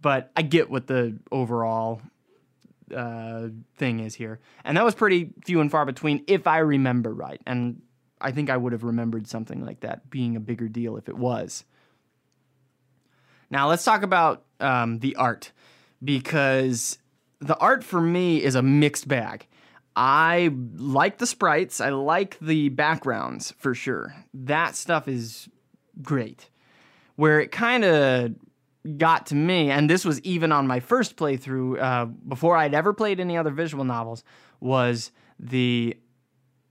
but 0.00 0.32
I 0.36 0.42
get 0.42 0.70
what 0.70 0.86
the 0.86 1.18
overall 1.30 2.00
uh, 2.94 3.48
thing 3.76 4.00
is 4.00 4.14
here, 4.14 4.40
and 4.64 4.76
that 4.76 4.84
was 4.84 4.94
pretty 4.94 5.30
few 5.44 5.60
and 5.60 5.70
far 5.70 5.84
between, 5.84 6.24
if 6.26 6.46
I 6.46 6.58
remember 6.58 7.12
right. 7.12 7.40
And 7.46 7.82
I 8.20 8.32
think 8.32 8.50
I 8.50 8.56
would 8.56 8.72
have 8.72 8.84
remembered 8.84 9.26
something 9.26 9.64
like 9.64 9.80
that 9.80 10.10
being 10.10 10.36
a 10.36 10.40
bigger 10.40 10.68
deal 10.68 10.96
if 10.96 11.08
it 11.08 11.16
was. 11.16 11.64
Now 13.50 13.68
let's 13.68 13.84
talk 13.84 14.02
about 14.02 14.44
um, 14.60 14.98
the 15.00 15.16
art 15.16 15.52
because 16.02 16.98
the 17.40 17.56
art 17.56 17.82
for 17.82 18.00
me 18.00 18.42
is 18.42 18.54
a 18.54 18.62
mixed 18.62 19.08
bag. 19.08 19.46
I 19.96 20.54
like 20.76 21.18
the 21.18 21.26
sprites. 21.26 21.80
I 21.80 21.90
like 21.90 22.38
the 22.38 22.68
backgrounds 22.68 23.52
for 23.58 23.74
sure. 23.74 24.14
That 24.32 24.76
stuff 24.76 25.08
is 25.08 25.48
great. 26.00 26.48
Where 27.16 27.40
it 27.40 27.50
kind 27.50 27.84
of 27.84 28.34
got 28.96 29.26
to 29.26 29.34
me, 29.34 29.70
and 29.70 29.88
this 29.88 30.04
was 30.04 30.20
even 30.22 30.52
on 30.52 30.66
my 30.66 30.80
first 30.80 31.16
playthrough 31.16 31.80
uh, 31.80 32.04
before 32.06 32.56
I'd 32.56 32.74
ever 32.74 32.92
played 32.92 33.20
any 33.20 33.36
other 33.36 33.50
visual 33.50 33.84
novels, 33.84 34.24
was 34.60 35.12
the 35.38 35.96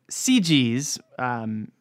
CGs. 0.10 1.00
Um, 1.18 1.72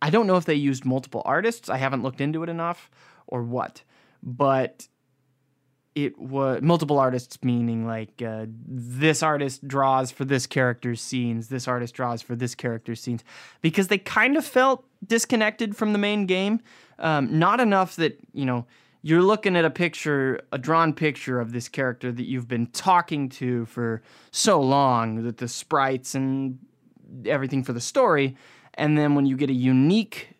I 0.00 0.10
don't 0.10 0.26
know 0.26 0.36
if 0.36 0.44
they 0.44 0.54
used 0.54 0.84
multiple 0.84 1.22
artists. 1.24 1.68
I 1.68 1.78
haven't 1.78 2.02
looked 2.02 2.20
into 2.20 2.42
it 2.42 2.48
enough 2.48 2.90
or 3.26 3.42
what, 3.42 3.82
but 4.22 4.86
it 5.94 6.18
was 6.18 6.60
multiple 6.60 6.98
artists 6.98 7.38
meaning 7.42 7.86
like 7.86 8.20
uh, 8.20 8.46
this 8.66 9.22
artist 9.22 9.66
draws 9.66 10.10
for 10.10 10.24
this 10.24 10.46
character's 10.46 11.00
scenes 11.00 11.48
this 11.48 11.68
artist 11.68 11.94
draws 11.94 12.20
for 12.20 12.34
this 12.34 12.54
character's 12.54 13.00
scenes 13.00 13.22
because 13.60 13.88
they 13.88 13.98
kind 13.98 14.36
of 14.36 14.44
felt 14.44 14.84
disconnected 15.06 15.76
from 15.76 15.92
the 15.92 15.98
main 15.98 16.26
game 16.26 16.60
um, 16.98 17.38
not 17.38 17.60
enough 17.60 17.96
that 17.96 18.18
you 18.32 18.44
know 18.44 18.66
you're 19.02 19.22
looking 19.22 19.56
at 19.56 19.64
a 19.64 19.70
picture 19.70 20.40
a 20.52 20.58
drawn 20.58 20.92
picture 20.92 21.40
of 21.40 21.52
this 21.52 21.68
character 21.68 22.10
that 22.12 22.24
you've 22.24 22.48
been 22.48 22.66
talking 22.68 23.28
to 23.28 23.66
for 23.66 24.02
so 24.30 24.60
long 24.60 25.22
that 25.24 25.38
the 25.38 25.48
sprites 25.48 26.14
and 26.14 26.58
everything 27.26 27.62
for 27.62 27.72
the 27.72 27.80
story. 27.80 28.36
And 28.74 28.98
then 28.98 29.14
when 29.14 29.24
you 29.24 29.36
get 29.36 29.50
a 29.50 29.54
unique 29.54 30.30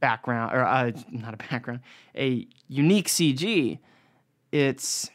background 0.00 0.54
or 0.54 0.64
uh, 0.64 0.92
not 1.10 1.34
a 1.34 1.36
background 1.36 1.80
a 2.16 2.46
unique 2.68 3.08
cg 3.08 3.78
it's 4.52 5.10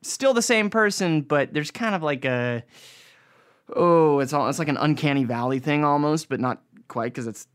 still 0.00 0.32
the 0.32 0.42
same 0.42 0.70
person, 0.70 1.20
but 1.20 1.52
there's 1.52 1.70
kind 1.70 1.94
of 1.94 2.02
like 2.02 2.24
a 2.24 2.64
oh, 3.74 4.20
it's 4.20 4.32
all 4.32 4.48
it's 4.48 4.58
like 4.58 4.68
an 4.68 4.78
uncanny 4.78 5.24
valley 5.24 5.58
thing 5.58 5.84
almost, 5.84 6.28
but 6.28 6.40
not 6.40 6.62
quite 6.88 7.12
because 7.12 7.26
it's 7.26 7.46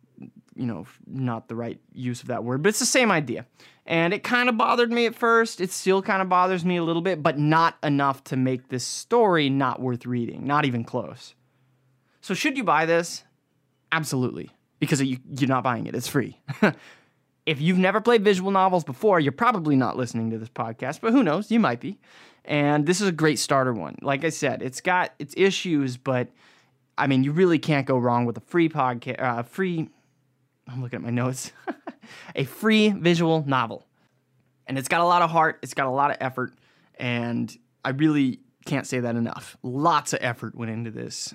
you 0.56 0.66
know 0.66 0.86
not 1.08 1.48
the 1.48 1.56
right 1.56 1.80
use 1.94 2.22
of 2.22 2.28
that 2.28 2.44
word, 2.44 2.62
but 2.64 2.70
it's 2.70 2.80
the 2.80 2.86
same 2.86 3.12
idea. 3.12 3.46
And 3.86 4.14
it 4.14 4.24
kind 4.24 4.48
of 4.48 4.58
bothered 4.58 4.92
me 4.92 5.06
at 5.06 5.16
first. 5.16 5.60
It 5.60 5.72
still 5.72 6.02
kind 6.02 6.22
of 6.22 6.30
bothers 6.30 6.64
me 6.64 6.78
a 6.78 6.84
little 6.84 7.02
bit, 7.02 7.24
but 7.24 7.40
not 7.40 7.78
enough 7.84 8.24
to 8.26 8.38
make 8.38 8.70
this 8.70 8.86
story 8.86 9.50
not 9.50 9.82
worth 9.82 10.06
reading, 10.06 10.46
not 10.46 10.66
even 10.66 10.84
close. 10.84 11.34
So 12.22 12.34
should 12.34 12.58
you 12.58 12.64
buy 12.64 12.86
this? 12.86 13.24
Absolutely, 13.92 14.52
because 14.80 15.02
you, 15.02 15.18
you're 15.38 15.50
not 15.50 15.64
buying 15.64 15.88
it. 15.88 15.96
It's 15.96 16.08
free. 16.08 16.40
if 17.46 17.60
you've 17.60 17.78
never 17.78 18.00
played 18.00 18.24
visual 18.24 18.52
novels 18.52 18.84
before, 18.84 19.20
you're 19.20 19.32
probably 19.32 19.76
not 19.76 19.98
listening 19.98 20.30
to 20.30 20.38
this 20.38 20.50
podcast, 20.50 21.02
but 21.02 21.12
who 21.12 21.24
knows? 21.24 21.52
You 21.52 21.60
might 21.60 21.80
be. 21.80 22.00
And 22.46 22.86
this 22.86 23.02
is 23.02 23.08
a 23.08 23.12
great 23.12 23.40
starter 23.40 23.74
one. 23.74 23.98
Like 24.02 24.24
I 24.24 24.30
said, 24.30 24.62
it's 24.62 24.82
got 24.82 25.14
its 25.20 25.34
issues, 25.38 25.98
but 25.98 26.30
I 26.98 27.08
mean, 27.08 27.24
you 27.24 27.32
really 27.32 27.60
can't 27.60 27.86
go 27.86 27.98
wrong 27.98 28.26
with 28.26 28.38
a 28.38 28.42
free 28.42 28.70
podcast, 28.70 29.22
uh, 29.22 29.44
free. 29.44 29.90
I'm 30.68 30.82
looking 30.82 30.98
at 30.98 31.04
my 31.04 31.10
notes. 31.10 31.52
a 32.36 32.44
free 32.44 32.90
visual 32.90 33.44
novel, 33.46 33.86
and 34.68 34.78
it's 34.78 34.88
got 34.88 35.02
a 35.02 35.06
lot 35.06 35.22
of 35.22 35.30
heart. 35.30 35.60
It's 35.62 35.74
got 35.74 35.88
a 35.88 35.92
lot 35.92 36.12
of 36.12 36.18
effort, 36.20 36.54
and 36.96 37.56
I 37.84 37.90
really 37.90 38.40
can't 38.66 38.88
say 38.88 39.00
that 39.00 39.16
enough. 39.16 39.58
Lots 39.64 40.14
of 40.14 40.20
effort 40.22 40.56
went 40.56 40.72
into 40.72 40.92
this, 40.92 41.34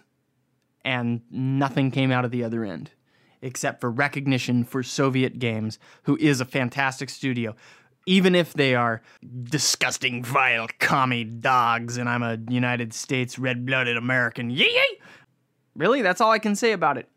and 0.84 1.22
nothing 1.30 1.90
came 1.90 2.10
out 2.10 2.24
of 2.24 2.30
the 2.30 2.44
other 2.44 2.64
end 2.64 2.90
except 3.42 3.80
for 3.80 3.90
recognition 3.90 4.64
for 4.64 4.82
Soviet 4.82 5.38
Games, 5.38 5.78
who 6.04 6.16
is 6.20 6.40
a 6.40 6.44
fantastic 6.44 7.10
studio. 7.10 7.54
Even 8.06 8.34
if 8.34 8.54
they 8.54 8.74
are 8.74 9.02
disgusting, 9.44 10.22
vile, 10.22 10.68
commie 10.78 11.24
dogs, 11.24 11.96
and 11.96 12.08
I'm 12.08 12.22
a 12.22 12.38
United 12.48 12.92
States 12.92 13.38
red 13.38 13.66
blooded 13.66 13.96
American. 13.96 14.50
Yay! 14.50 14.84
Really, 15.74 16.02
that's 16.02 16.20
all 16.20 16.30
I 16.30 16.38
can 16.38 16.54
say 16.54 16.72
about 16.72 16.98
it. 16.98 17.08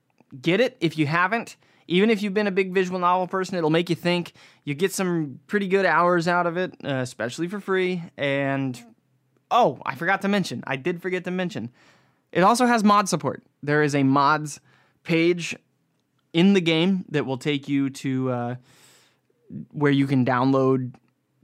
Get 0.41 0.60
it 0.60 0.78
if 0.82 0.98
you 0.98 1.06
haven't. 1.06 1.58
Even 1.89 2.12
if 2.12 2.21
you've 2.21 2.36
been 2.36 2.45
a 2.45 2.52
big 2.52 2.71
visual 2.71 2.99
novel 2.99 3.25
person, 3.25 3.58
it'll 3.58 3.71
make 3.71 3.89
you 3.89 3.95
think. 3.95 4.34
You 4.63 4.75
get 4.75 4.93
some 4.93 5.39
pretty 5.47 5.67
good 5.67 5.88
hours 5.88 6.28
out 6.28 6.45
of 6.45 6.56
it, 6.56 6.75
uh, 6.86 6.97
especially 6.97 7.47
for 7.47 7.60
free. 7.60 8.04
And 8.15 8.80
oh, 9.49 9.80
I 9.84 9.95
forgot 9.95 10.21
to 10.21 10.28
mention, 10.28 10.63
I 10.67 10.75
did 10.75 11.02
forget 11.02 11.23
to 11.23 11.32
mention, 11.32 11.71
it 12.32 12.41
also 12.41 12.67
has 12.67 12.84
mod 12.84 13.10
support. 13.10 13.43
There 13.63 13.82
is 13.82 13.95
a 13.95 14.04
mods 14.04 14.60
page 15.04 15.56
in 16.32 16.54
the 16.54 16.62
game 16.62 17.06
that 17.10 17.25
will 17.25 17.39
take 17.39 17.67
you 17.67 17.89
to 17.89 18.30
uh, 18.30 18.56
where 19.71 19.91
you 19.91 20.06
can 20.06 20.23
download 20.23 20.93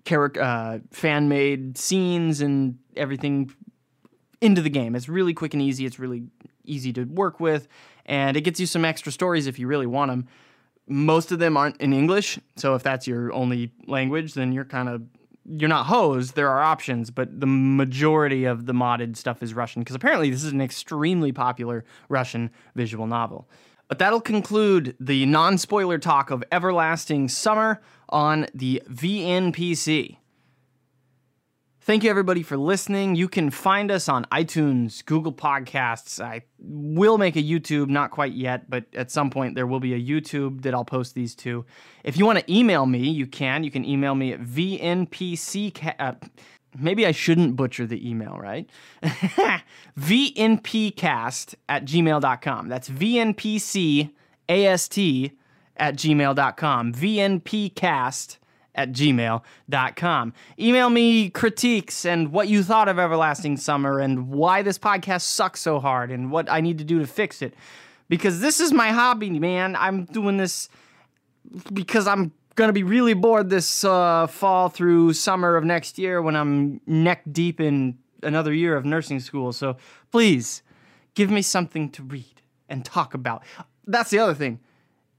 character 0.04 0.44
uh, 0.44 0.80
fan 0.92 1.28
made 1.28 1.76
scenes 1.76 2.42
and 2.42 2.78
everything 2.96 3.52
into 4.42 4.62
the 4.62 4.70
game. 4.70 4.96
It's 4.96 5.10
really 5.10 5.34
quick 5.34 5.54
and 5.54 5.62
easy. 5.64 5.88
It's 5.88 5.98
really 5.98 6.28
easy 6.64 6.94
to 6.94 7.06
work 7.06 7.40
with, 7.40 7.68
and 8.06 8.38
it 8.38 8.42
gets 8.42 8.60
you 8.60 8.66
some 8.66 8.86
extra 8.86 9.12
stories 9.12 9.48
if 9.48 9.60
you 9.60 9.68
really 9.68 9.88
want 9.88 10.12
them. 10.12 10.28
Most 10.88 11.32
of 11.32 11.40
them 11.40 11.58
aren't 11.58 11.78
in 11.78 11.94
English, 11.94 12.40
so 12.56 12.76
if 12.76 12.84
that's 12.84 13.08
your 13.08 13.34
only 13.34 13.72
language, 13.88 14.34
then 14.34 14.52
you're 14.52 14.66
kind 14.66 14.90
of 14.90 15.02
you're 15.48 15.70
not 15.70 15.86
hosed. 15.86 16.36
There 16.36 16.50
are 16.50 16.62
options, 16.62 17.12
but 17.12 17.40
the 17.40 17.46
majority 17.46 18.46
of 18.46 18.66
the 18.66 18.74
modded 18.74 19.16
stuff 19.16 19.44
is 19.44 19.54
Russian 19.54 19.82
because 19.82 19.96
apparently 19.96 20.30
this 20.30 20.44
is 20.44 20.52
an 20.52 20.62
extremely 20.62 21.32
popular 21.32 21.86
Russian 22.10 22.50
visual 22.76 23.06
novel. 23.08 23.48
But 23.88 24.00
that'll 24.00 24.22
conclude 24.22 24.96
the 25.00 25.26
non 25.26 25.58
spoiler 25.58 26.00
talk 26.00 26.32
of 26.32 26.44
Everlasting 26.52 27.30
Summer 27.30 27.82
on 28.10 28.48
the 28.54 28.82
VNPC. 28.90 30.18
Thank 31.86 32.04
you, 32.04 32.10
everybody, 32.10 32.42
for 32.42 32.58
listening. 32.58 33.14
You 33.14 33.30
can 33.30 33.52
find 33.52 33.92
us 33.92 34.10
on 34.10 34.26
iTunes, 34.32 35.06
Google 35.06 35.32
Podcasts. 35.32 36.20
I 36.20 36.42
will 36.58 37.20
make 37.20 37.36
a 37.36 37.44
YouTube, 37.44 37.90
not 37.90 38.10
quite 38.10 38.34
yet, 38.34 38.68
but 38.68 38.86
at 38.96 39.12
some 39.12 39.30
point 39.30 39.54
there 39.54 39.68
will 39.68 39.80
be 39.80 39.94
a 39.94 40.02
YouTube 40.02 40.64
that 40.64 40.74
I'll 40.74 40.84
post 40.84 41.14
these 41.14 41.36
to. 41.36 41.64
If 42.04 42.18
you 42.18 42.26
want 42.26 42.40
to 42.40 42.52
email 42.52 42.88
me, 42.88 43.08
you 43.08 43.28
can. 43.28 43.64
You 43.64 43.70
can 43.70 43.86
email 43.86 44.16
me 44.16 44.34
at 44.34 44.42
VNPC. 44.42 45.94
Uh, 46.00 46.14
maybe 46.76 47.06
I 47.06 47.12
shouldn't 47.12 47.56
butcher 47.56 47.86
the 47.86 48.10
email, 48.10 48.36
right? 48.40 48.68
VNPcast 50.00 51.54
at 51.70 51.86
gmail.com. 51.86 52.68
That's 52.68 52.90
VNPCAST 52.90 54.10
at 55.78 55.96
gmail.com. 55.96 56.94
VNPcast 56.94 58.38
at 58.76 58.92
gmail.com. 58.92 60.34
Email 60.60 60.90
me 60.90 61.30
critiques 61.30 62.06
and 62.06 62.32
what 62.32 62.48
you 62.48 62.62
thought 62.62 62.88
of 62.88 63.00
Everlasting 63.00 63.58
Summer 63.58 64.00
and 64.00 64.30
why 64.30 64.62
this 64.62 64.78
podcast 64.78 65.22
sucks 65.22 65.62
so 65.62 65.80
hard 65.80 66.12
and 66.12 66.32
what 66.32 66.52
I 66.52 66.62
need 66.62 66.78
to 66.78 66.84
do 66.84 67.00
to 67.00 67.08
fix 67.08 67.42
it. 67.42 67.56
Because 68.08 68.40
this 68.40 68.60
is 68.60 68.72
my 68.72 68.90
hobby, 68.90 69.32
man. 69.32 69.76
I'm 69.76 70.06
doing 70.06 70.38
this 70.38 70.70
because 71.74 72.08
I'm 72.08 72.32
going 72.56 72.70
to 72.70 72.74
be 72.74 72.84
really 72.84 73.14
bored 73.14 73.50
this 73.50 73.84
uh, 73.84 74.28
fall 74.28 74.70
through 74.70 75.14
summer 75.14 75.56
of 75.56 75.64
next 75.64 75.98
year 75.98 76.22
when 76.22 76.36
I'm 76.36 76.82
neck 76.86 77.24
deep 77.32 77.60
in 77.60 77.98
another 78.22 78.54
year 78.54 78.76
of 78.76 78.86
nursing 78.86 79.20
school. 79.20 79.52
So 79.54 79.78
please 80.12 80.62
give 81.16 81.30
me 81.30 81.42
something 81.42 81.90
to 81.92 82.04
read 82.04 82.42
and 82.70 82.86
talk 82.86 83.14
about. 83.14 83.44
That's 83.88 84.10
the 84.10 84.20
other 84.20 84.34
thing. 84.34 84.60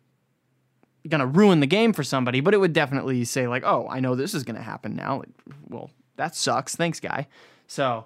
going 1.07 1.21
to 1.21 1.27
ruin 1.27 1.59
the 1.59 1.67
game 1.67 1.93
for 1.93 2.03
somebody, 2.03 2.39
but 2.39 2.53
it 2.53 2.57
would 2.57 2.73
definitely 2.73 3.23
say, 3.25 3.47
like, 3.47 3.63
oh, 3.65 3.87
I 3.89 3.99
know 3.99 4.15
this 4.15 4.33
is 4.33 4.43
going 4.43 4.57
to 4.57 4.61
happen 4.61 4.95
now. 4.95 5.19
Like, 5.19 5.29
well, 5.67 5.91
that 6.17 6.35
sucks. 6.35 6.75
Thanks, 6.75 6.99
guy. 6.99 7.27
So, 7.67 8.05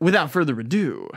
without 0.00 0.30
further 0.30 0.58
ado, 0.58 1.08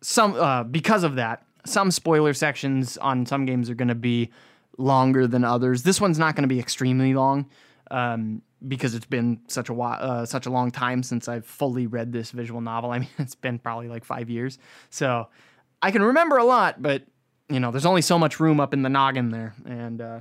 some 0.00 0.34
uh, 0.34 0.64
because 0.64 1.04
of 1.04 1.16
that, 1.16 1.44
some 1.64 1.90
spoiler 1.90 2.34
sections 2.34 2.96
on 2.98 3.26
some 3.26 3.44
games 3.44 3.68
are 3.70 3.74
going 3.74 3.88
to 3.88 3.94
be 3.94 4.30
longer 4.76 5.26
than 5.26 5.44
others. 5.44 5.82
This 5.82 6.00
one's 6.00 6.18
not 6.18 6.34
going 6.36 6.48
to 6.48 6.52
be 6.52 6.60
extremely 6.60 7.14
long 7.14 7.48
um, 7.90 8.42
because 8.66 8.94
it's 8.94 9.06
been 9.06 9.40
such 9.48 9.68
a 9.68 9.74
while, 9.74 9.98
uh, 10.00 10.26
such 10.26 10.46
a 10.46 10.50
long 10.50 10.70
time 10.70 11.02
since 11.02 11.28
I've 11.28 11.46
fully 11.46 11.86
read 11.86 12.12
this 12.12 12.30
visual 12.30 12.60
novel. 12.60 12.90
I 12.92 13.00
mean, 13.00 13.08
it's 13.18 13.34
been 13.34 13.58
probably 13.58 13.88
like 13.88 14.04
five 14.04 14.30
years, 14.30 14.58
so 14.90 15.28
I 15.82 15.90
can 15.90 16.02
remember 16.02 16.36
a 16.36 16.44
lot, 16.44 16.80
but 16.80 17.02
you 17.48 17.60
know, 17.60 17.70
there's 17.70 17.86
only 17.86 18.02
so 18.02 18.18
much 18.18 18.40
room 18.40 18.60
up 18.60 18.74
in 18.74 18.82
the 18.82 18.90
noggin 18.90 19.30
there. 19.30 19.54
And 19.64 20.00
uh, 20.00 20.20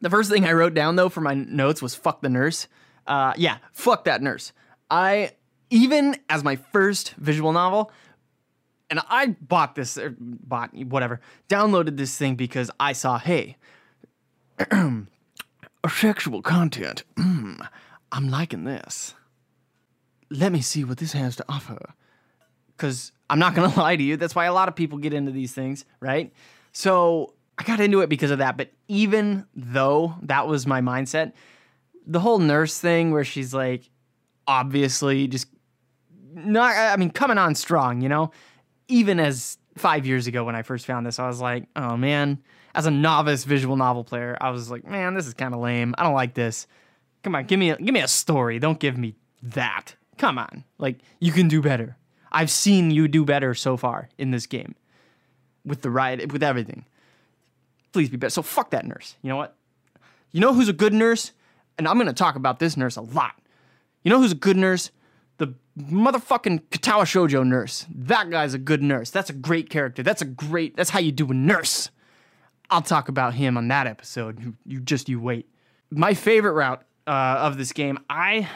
the 0.00 0.10
first 0.10 0.30
thing 0.30 0.44
I 0.44 0.52
wrote 0.52 0.74
down 0.74 0.96
though 0.96 1.08
for 1.08 1.20
my 1.20 1.34
notes 1.34 1.82
was 1.82 1.94
"fuck 1.94 2.22
the 2.22 2.28
nurse." 2.28 2.68
Uh, 3.06 3.32
yeah, 3.36 3.58
fuck 3.72 4.04
that 4.04 4.22
nurse. 4.22 4.52
I 4.90 5.32
even 5.72 6.16
as 6.28 6.44
my 6.44 6.56
first 6.56 7.14
visual 7.14 7.50
novel, 7.50 7.90
and 8.90 9.00
I 9.08 9.28
bought 9.40 9.74
this, 9.74 9.96
or 9.96 10.14
bought 10.18 10.74
whatever, 10.74 11.18
downloaded 11.48 11.96
this 11.96 12.14
thing 12.14 12.34
because 12.34 12.70
I 12.78 12.92
saw, 12.92 13.18
hey, 13.18 13.56
sexual 15.88 16.42
content. 16.42 17.04
I'm 17.16 18.28
liking 18.28 18.64
this. 18.64 19.14
Let 20.28 20.52
me 20.52 20.60
see 20.60 20.84
what 20.84 20.98
this 20.98 21.12
has 21.14 21.36
to 21.36 21.44
offer. 21.48 21.94
Because 22.76 23.12
I'm 23.30 23.38
not 23.38 23.54
going 23.54 23.70
to 23.72 23.80
lie 23.80 23.96
to 23.96 24.02
you, 24.02 24.18
that's 24.18 24.34
why 24.34 24.44
a 24.44 24.52
lot 24.52 24.68
of 24.68 24.76
people 24.76 24.98
get 24.98 25.14
into 25.14 25.32
these 25.32 25.54
things, 25.54 25.86
right? 26.00 26.34
So 26.72 27.32
I 27.56 27.62
got 27.62 27.80
into 27.80 28.02
it 28.02 28.10
because 28.10 28.30
of 28.30 28.38
that. 28.38 28.58
But 28.58 28.72
even 28.88 29.46
though 29.56 30.16
that 30.20 30.46
was 30.46 30.66
my 30.66 30.82
mindset, 30.82 31.32
the 32.06 32.20
whole 32.20 32.38
nurse 32.38 32.78
thing 32.78 33.10
where 33.10 33.24
she's 33.24 33.54
like, 33.54 33.88
obviously 34.46 35.26
just 35.28 35.46
not, 36.34 36.76
I 36.76 36.96
mean, 36.96 37.10
coming 37.10 37.38
on 37.38 37.54
strong, 37.54 38.00
you 38.00 38.08
know? 38.08 38.30
Even 38.88 39.20
as 39.20 39.58
five 39.76 40.06
years 40.06 40.26
ago 40.26 40.44
when 40.44 40.54
I 40.54 40.62
first 40.62 40.86
found 40.86 41.06
this, 41.06 41.18
I 41.18 41.26
was 41.26 41.40
like, 41.40 41.66
oh 41.76 41.96
man, 41.96 42.42
as 42.74 42.86
a 42.86 42.90
novice 42.90 43.44
visual 43.44 43.76
novel 43.76 44.04
player, 44.04 44.36
I 44.40 44.50
was 44.50 44.70
like, 44.70 44.86
man, 44.86 45.14
this 45.14 45.26
is 45.26 45.34
kind 45.34 45.54
of 45.54 45.60
lame. 45.60 45.94
I 45.96 46.02
don't 46.02 46.14
like 46.14 46.34
this. 46.34 46.66
Come 47.22 47.34
on, 47.34 47.44
give 47.44 47.58
me 47.58 47.70
a, 47.70 47.76
give 47.76 47.94
me 47.94 48.00
a 48.00 48.08
story. 48.08 48.58
Don't 48.58 48.80
give 48.80 48.98
me 48.98 49.14
that. 49.42 49.94
Come 50.18 50.38
on, 50.38 50.64
like 50.78 50.98
you 51.20 51.32
can 51.32 51.48
do 51.48 51.62
better. 51.62 51.96
I've 52.30 52.50
seen 52.50 52.90
you 52.90 53.08
do 53.08 53.24
better 53.24 53.54
so 53.54 53.76
far 53.76 54.08
in 54.18 54.30
this 54.30 54.46
game, 54.46 54.74
with 55.64 55.82
the 55.82 55.90
ride, 55.90 56.32
with 56.32 56.42
everything. 56.42 56.84
Please 57.92 58.08
be 58.08 58.16
better. 58.16 58.30
So 58.30 58.42
fuck 58.42 58.70
that 58.70 58.86
nurse. 58.86 59.16
You 59.22 59.30
know 59.30 59.36
what? 59.36 59.56
You 60.32 60.40
know 60.40 60.52
who's 60.52 60.68
a 60.68 60.74
good 60.74 60.92
nurse? 60.92 61.32
And 61.78 61.88
I'm 61.88 61.98
gonna 61.98 62.12
talk 62.12 62.36
about 62.36 62.58
this 62.58 62.76
nurse 62.76 62.96
a 62.96 63.02
lot. 63.02 63.34
You 64.02 64.10
know 64.10 64.18
who's 64.18 64.32
a 64.32 64.36
good 64.36 64.56
nurse? 64.56 64.90
The 65.74 65.84
motherfucking 65.84 66.64
Katawa 66.70 67.04
Shoujo 67.04 67.46
nurse. 67.46 67.86
That 67.94 68.30
guy's 68.30 68.54
a 68.54 68.58
good 68.58 68.82
nurse. 68.82 69.10
That's 69.10 69.30
a 69.30 69.34
great 69.34 69.70
character. 69.70 70.02
That's 70.02 70.20
a 70.20 70.26
great. 70.26 70.76
That's 70.76 70.90
how 70.90 71.00
you 71.00 71.12
do 71.12 71.30
a 71.30 71.34
nurse. 71.34 71.90
I'll 72.70 72.82
talk 72.82 73.08
about 73.08 73.34
him 73.34 73.56
on 73.56 73.68
that 73.68 73.86
episode. 73.86 74.42
You, 74.42 74.54
you 74.64 74.80
just 74.80 75.08
you 75.08 75.20
wait. 75.20 75.48
My 75.90 76.14
favorite 76.14 76.52
route 76.52 76.82
uh, 77.06 77.36
of 77.40 77.58
this 77.58 77.72
game, 77.72 77.98
I 78.08 78.48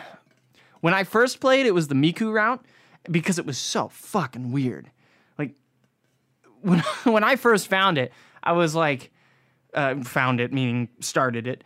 when 0.80 0.94
I 0.94 1.04
first 1.04 1.40
played, 1.40 1.66
it 1.66 1.74
was 1.74 1.88
the 1.88 1.94
Miku 1.94 2.32
route 2.32 2.64
because 3.10 3.38
it 3.38 3.46
was 3.46 3.58
so 3.58 3.88
fucking 3.88 4.52
weird. 4.52 4.90
Like 5.38 5.54
when 6.60 6.80
when 7.04 7.24
I 7.24 7.36
first 7.36 7.68
found 7.68 7.98
it, 7.98 8.12
I 8.42 8.52
was 8.52 8.74
like, 8.74 9.10
uh, 9.74 10.02
found 10.02 10.40
it 10.40 10.52
meaning 10.52 10.88
started 11.00 11.46
it. 11.46 11.64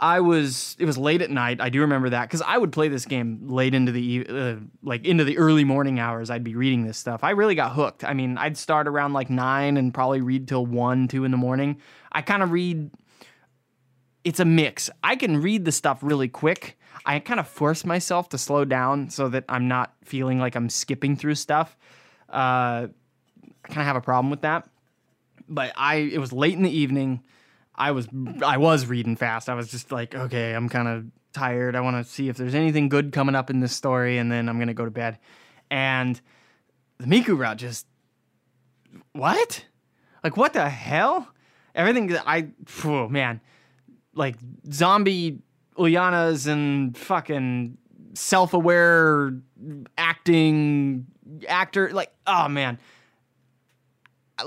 I 0.00 0.20
was 0.20 0.76
it 0.78 0.86
was 0.86 0.98
late 0.98 1.22
at 1.22 1.30
night. 1.30 1.60
I 1.60 1.68
do 1.68 1.80
remember 1.80 2.10
that 2.10 2.28
because 2.28 2.42
I 2.42 2.58
would 2.58 2.72
play 2.72 2.88
this 2.88 3.06
game 3.06 3.48
late 3.48 3.74
into 3.74 3.92
the 3.92 4.26
uh, 4.28 4.56
like 4.82 5.04
into 5.04 5.24
the 5.24 5.38
early 5.38 5.64
morning 5.64 6.00
hours. 6.00 6.30
I'd 6.30 6.44
be 6.44 6.56
reading 6.56 6.84
this 6.84 6.98
stuff. 6.98 7.22
I 7.22 7.30
really 7.30 7.54
got 7.54 7.72
hooked. 7.72 8.04
I 8.04 8.12
mean, 8.12 8.36
I'd 8.36 8.56
start 8.56 8.88
around 8.88 9.12
like 9.12 9.30
nine 9.30 9.76
and 9.76 9.94
probably 9.94 10.20
read 10.20 10.48
till 10.48 10.66
one, 10.66 11.06
two 11.06 11.24
in 11.24 11.30
the 11.30 11.36
morning. 11.36 11.80
I 12.10 12.22
kind 12.22 12.42
of 12.42 12.50
read. 12.50 12.90
It's 14.24 14.40
a 14.40 14.44
mix. 14.44 14.90
I 15.02 15.16
can 15.16 15.40
read 15.40 15.64
the 15.64 15.72
stuff 15.72 16.00
really 16.02 16.28
quick. 16.28 16.78
I 17.06 17.18
kind 17.18 17.38
of 17.38 17.46
force 17.46 17.84
myself 17.84 18.30
to 18.30 18.38
slow 18.38 18.64
down 18.64 19.10
so 19.10 19.28
that 19.28 19.44
I'm 19.48 19.68
not 19.68 19.94
feeling 20.04 20.38
like 20.38 20.56
I'm 20.56 20.70
skipping 20.70 21.16
through 21.16 21.34
stuff. 21.34 21.76
Uh, 22.28 22.88
I 22.88 23.68
kind 23.68 23.80
of 23.80 23.86
have 23.86 23.96
a 23.96 24.00
problem 24.00 24.30
with 24.30 24.40
that. 24.42 24.68
But 25.48 25.72
I 25.76 25.96
it 25.96 26.18
was 26.18 26.32
late 26.32 26.54
in 26.54 26.62
the 26.62 26.76
evening. 26.76 27.22
I 27.74 27.90
was 27.90 28.08
I 28.44 28.56
was 28.56 28.86
reading 28.86 29.16
fast. 29.16 29.48
I 29.48 29.54
was 29.54 29.70
just 29.70 29.90
like, 29.90 30.14
okay, 30.14 30.54
I'm 30.54 30.68
kind 30.68 30.88
of 30.88 31.06
tired. 31.32 31.74
I 31.74 31.80
want 31.80 32.04
to 32.04 32.10
see 32.10 32.28
if 32.28 32.36
there's 32.36 32.54
anything 32.54 32.88
good 32.88 33.12
coming 33.12 33.34
up 33.34 33.50
in 33.50 33.60
this 33.60 33.72
story, 33.72 34.18
and 34.18 34.30
then 34.30 34.48
I'm 34.48 34.58
gonna 34.58 34.74
go 34.74 34.84
to 34.84 34.90
bed. 34.90 35.18
And 35.70 36.20
the 36.98 37.06
Miku 37.06 37.38
route 37.38 37.58
just 37.58 37.86
what? 39.12 39.64
Like 40.22 40.36
what 40.36 40.52
the 40.52 40.68
hell? 40.68 41.28
Everything 41.74 42.06
that 42.08 42.22
I 42.26 42.48
oh 42.84 43.08
man, 43.08 43.40
like 44.14 44.36
zombie 44.72 45.40
Ulyanas 45.76 46.46
and 46.46 46.96
fucking 46.96 47.78
self-aware 48.14 49.32
acting 49.98 51.06
actor 51.48 51.90
like 51.90 52.12
oh 52.28 52.46
man 52.46 52.78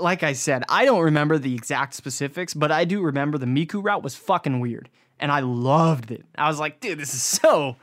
like 0.00 0.22
I 0.22 0.32
said, 0.32 0.64
I 0.68 0.84
don't 0.84 1.02
remember 1.02 1.38
the 1.38 1.54
exact 1.54 1.94
specifics, 1.94 2.54
but 2.54 2.70
I 2.70 2.84
do 2.84 3.00
remember 3.00 3.38
the 3.38 3.46
Miku 3.46 3.82
route 3.82 4.02
was 4.02 4.14
fucking 4.14 4.60
weird. 4.60 4.88
And 5.20 5.32
I 5.32 5.40
loved 5.40 6.10
it. 6.10 6.24
I 6.36 6.48
was 6.48 6.60
like, 6.60 6.80
dude, 6.80 6.98
this 6.98 7.14
is 7.14 7.22
so 7.22 7.76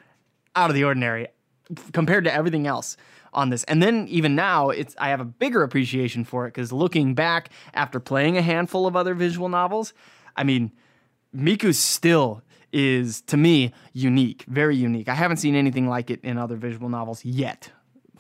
out 0.56 0.70
of 0.70 0.76
the 0.76 0.84
ordinary 0.84 1.28
compared 1.92 2.24
to 2.26 2.34
everything 2.34 2.68
else 2.68 2.96
on 3.34 3.50
this. 3.50 3.64
And 3.66 3.84
then 3.84 4.08
even 4.08 4.36
now, 4.36 4.70
it's 4.70 4.96
I 4.98 5.10
have 5.10 5.20
a 5.20 5.26
bigger 5.26 5.64
appreciation 5.64 6.24
for 6.24 6.46
it 6.46 6.54
because 6.54 6.72
looking 6.72 7.14
back 7.14 7.50
after 7.74 8.00
playing 8.00 8.38
a 8.38 8.42
handful 8.42 8.88
of 8.88 8.96
other 8.96 9.14
visual 9.14 9.50
novels, 9.50 9.94
I 10.36 10.44
mean, 10.44 10.72
Miku 11.36 11.74
still 11.74 12.42
is 12.72 13.22
to 13.22 13.38
me 13.38 13.74
unique, 13.94 14.46
very 14.48 14.76
unique. 14.76 15.10
I 15.10 15.16
haven't 15.16 15.38
seen 15.38 15.56
anything 15.56 15.88
like 15.88 16.10
it 16.10 16.22
in 16.24 16.38
other 16.38 16.56
visual 16.56 16.88
novels 16.88 17.26
yet. 17.26 17.72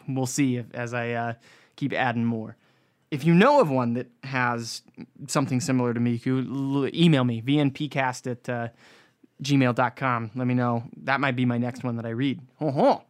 We'll 0.08 0.26
see 0.26 0.58
if, 0.58 0.65
as 0.74 0.93
I 0.93 1.12
uh, 1.12 1.34
keep 1.78 1.93
adding 1.93 2.26
more 2.26 2.58
if 3.15 3.23
you 3.23 3.34
know 3.34 3.62
of 3.62 3.69
one 3.69 3.93
that 3.93 4.08
has 4.23 4.82
something 5.28 5.62
similar 5.62 5.93
to 5.93 5.99
Miku, 6.01 6.93
email 6.93 7.23
me, 7.23 7.41
vnpcast 7.41 8.30
at 8.30 8.49
uh, 8.49 8.67
gmail.com. 9.41 10.32
Let 10.36 10.45
me 10.47 10.54
know. 10.54 10.84
That 11.04 11.21
might 11.21 11.38
be 11.38 11.45
my 11.45 11.58
next 11.58 11.84
one 11.84 11.95
that 11.95 12.06
I 12.06 12.10
read. 12.10 12.41
Oh, 12.60 13.01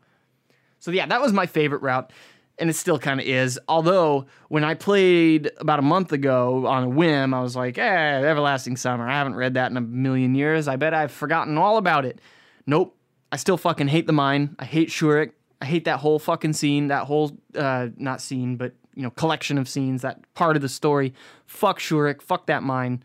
So, 0.80 0.92
yeah, 0.92 1.08
that 1.08 1.22
was 1.22 1.34
my 1.34 1.48
favorite 1.48 1.82
route, 1.82 2.14
and 2.60 2.70
it 2.70 2.74
still 2.74 3.00
kind 3.00 3.20
of 3.20 3.26
is. 3.26 3.60
Although, 3.68 4.28
when 4.50 4.64
I 4.64 4.76
played 4.76 5.50
about 5.58 5.80
a 5.80 5.82
month 5.82 6.12
ago 6.12 6.68
on 6.68 6.84
a 6.84 6.90
whim, 6.90 7.34
I 7.34 7.42
was 7.42 7.56
like, 7.56 7.80
eh, 7.80 7.82
Everlasting 8.24 8.78
Summer. 8.78 9.08
I 9.08 9.14
haven't 9.14 9.36
read 9.36 9.56
that 9.56 9.72
in 9.72 9.78
a 9.78 9.82
million 9.82 10.36
years. 10.36 10.68
I 10.68 10.76
bet 10.76 10.94
I've 10.94 11.12
forgotten 11.12 11.58
all 11.58 11.78
about 11.78 12.06
it. 12.06 12.22
Nope. 12.68 12.96
I 13.32 13.38
still 13.38 13.58
fucking 13.58 13.88
hate 13.88 14.06
the 14.06 14.14
mine. 14.14 14.56
I 14.60 14.66
hate 14.66 14.90
Shurik. 14.90 15.32
I 15.62 15.66
hate 15.66 15.86
that 15.86 16.00
whole 16.00 16.20
fucking 16.20 16.54
scene, 16.54 16.88
that 16.90 17.06
whole, 17.06 17.32
uh, 17.56 17.88
not 17.98 18.22
scene, 18.22 18.56
but 18.56 18.74
you 18.96 19.04
know 19.04 19.12
collection 19.12 19.58
of 19.58 19.70
scenes, 19.70 20.02
that 20.02 20.22
part 20.34 20.56
of 20.56 20.62
the 20.62 20.70
story. 20.70 21.14
Fuck 21.46 21.80
Shurik, 21.80 22.22
fuck 22.22 22.48
that 22.48 22.64
mine. 22.64 23.04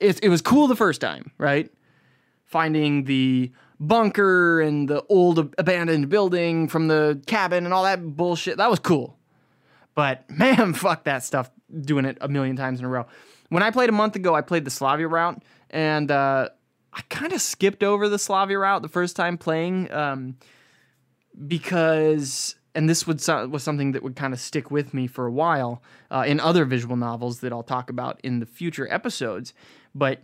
It, 0.00 0.22
it 0.22 0.28
was 0.28 0.42
cool 0.42 0.66
the 0.66 0.76
first 0.76 1.00
time, 1.00 1.30
right? 1.38 1.70
Finding 2.44 3.04
the 3.04 3.52
bunker 3.78 4.60
and 4.60 4.88
the 4.88 5.04
old 5.08 5.38
abandoned 5.58 6.08
building 6.08 6.68
from 6.68 6.88
the 6.88 7.20
cabin 7.26 7.64
and 7.64 7.74
all 7.74 7.84
that 7.84 8.16
bullshit. 8.16 8.56
That 8.56 8.70
was 8.70 8.78
cool. 8.78 9.18
But 9.94 10.28
man, 10.38 10.74
fuck 10.74 11.04
that 11.04 11.24
stuff. 11.24 11.50
doing 11.80 12.04
it 12.04 12.18
a 12.20 12.28
million 12.28 12.56
times 12.56 12.78
in 12.78 12.84
a 12.84 12.88
row. 12.88 13.06
When 13.48 13.62
I 13.62 13.70
played 13.70 13.88
a 13.88 13.92
month 13.92 14.16
ago, 14.16 14.34
I 14.34 14.40
played 14.40 14.64
the 14.64 14.70
Slavya 14.70 15.08
route, 15.08 15.42
and 15.70 16.10
uh, 16.10 16.48
I 16.92 17.00
kind 17.08 17.32
of 17.32 17.40
skipped 17.40 17.84
over 17.84 18.08
the 18.08 18.16
Slavya 18.16 18.60
route 18.60 18.82
the 18.82 18.88
first 18.88 19.14
time 19.14 19.38
playing 19.38 19.90
um, 19.92 20.36
because, 21.46 22.55
and 22.76 22.88
this 22.90 23.06
would 23.06 23.26
was 23.50 23.62
something 23.62 23.92
that 23.92 24.02
would 24.02 24.14
kind 24.14 24.34
of 24.34 24.38
stick 24.38 24.70
with 24.70 24.92
me 24.92 25.06
for 25.06 25.26
a 25.26 25.32
while 25.32 25.82
uh, 26.10 26.24
in 26.26 26.38
other 26.38 26.64
visual 26.64 26.94
novels 26.94 27.40
that 27.40 27.52
I'll 27.52 27.62
talk 27.62 27.88
about 27.90 28.20
in 28.22 28.38
the 28.38 28.46
future 28.46 28.86
episodes. 28.92 29.54
But 29.94 30.20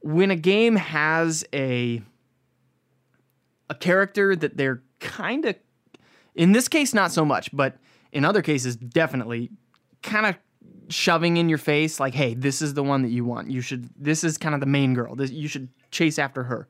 when 0.00 0.30
a 0.30 0.36
game 0.36 0.76
has 0.76 1.44
a 1.52 2.02
a 3.68 3.74
character 3.74 4.34
that 4.34 4.56
they're 4.56 4.82
kind 5.00 5.44
of, 5.44 5.56
in 6.34 6.52
this 6.52 6.68
case, 6.68 6.92
not 6.92 7.12
so 7.12 7.24
much, 7.24 7.50
but 7.52 7.76
in 8.12 8.24
other 8.24 8.42
cases, 8.42 8.76
definitely 8.76 9.50
kind 10.02 10.26
of 10.26 10.36
shoving 10.88 11.38
in 11.38 11.48
your 11.48 11.56
face 11.56 11.98
like 11.98 12.12
hey 12.12 12.34
this 12.34 12.60
is 12.60 12.74
the 12.74 12.82
one 12.82 13.02
that 13.02 13.10
you 13.10 13.24
want. 13.24 13.50
You 13.50 13.60
should 13.60 13.90
this 13.96 14.24
is 14.24 14.38
kind 14.38 14.54
of 14.54 14.60
the 14.60 14.66
main 14.66 14.94
girl. 14.94 15.14
This, 15.14 15.30
you 15.30 15.48
should 15.48 15.68
chase 15.90 16.18
after 16.18 16.44
her. 16.44 16.66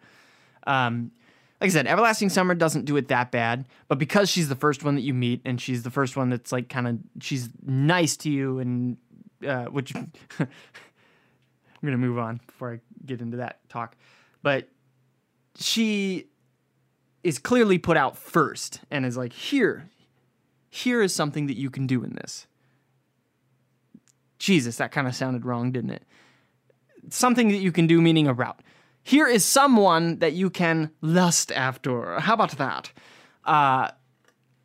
Um, 0.66 1.12
like 1.60 1.68
i 1.68 1.72
said 1.72 1.86
everlasting 1.86 2.28
summer 2.28 2.54
doesn't 2.54 2.84
do 2.84 2.96
it 2.96 3.08
that 3.08 3.30
bad 3.30 3.66
but 3.88 3.98
because 3.98 4.30
she's 4.30 4.48
the 4.48 4.56
first 4.56 4.84
one 4.84 4.94
that 4.94 5.02
you 5.02 5.14
meet 5.14 5.40
and 5.44 5.60
she's 5.60 5.82
the 5.82 5.90
first 5.90 6.16
one 6.16 6.30
that's 6.30 6.52
like 6.52 6.68
kind 6.68 6.86
of 6.86 6.98
she's 7.20 7.48
nice 7.64 8.16
to 8.16 8.30
you 8.30 8.58
and 8.58 8.96
uh, 9.46 9.64
which 9.66 9.94
i'm 10.38 10.48
gonna 11.82 11.96
move 11.96 12.18
on 12.18 12.40
before 12.46 12.74
i 12.74 12.80
get 13.06 13.20
into 13.20 13.36
that 13.36 13.58
talk 13.68 13.96
but 14.42 14.68
she 15.56 16.26
is 17.22 17.38
clearly 17.38 17.78
put 17.78 17.96
out 17.96 18.16
first 18.16 18.80
and 18.90 19.06
is 19.06 19.16
like 19.16 19.32
here 19.32 19.88
here 20.70 21.02
is 21.02 21.14
something 21.14 21.46
that 21.46 21.56
you 21.56 21.70
can 21.70 21.86
do 21.86 22.02
in 22.02 22.14
this 22.14 22.46
Jesus, 24.44 24.76
that 24.76 24.92
kind 24.92 25.08
of 25.08 25.14
sounded 25.14 25.46
wrong, 25.46 25.72
didn't 25.72 25.90
it? 25.90 26.02
Something 27.08 27.48
that 27.48 27.58
you 27.58 27.72
can 27.72 27.86
do, 27.86 28.02
meaning 28.02 28.26
a 28.26 28.34
route. 28.34 28.60
Here 29.04 29.28
is 29.28 29.44
someone 29.44 30.18
that 30.20 30.32
you 30.32 30.48
can 30.48 30.90
lust 31.02 31.52
after. 31.52 32.18
How 32.20 32.32
about 32.32 32.52
that? 32.52 32.90
Uh, 33.44 33.90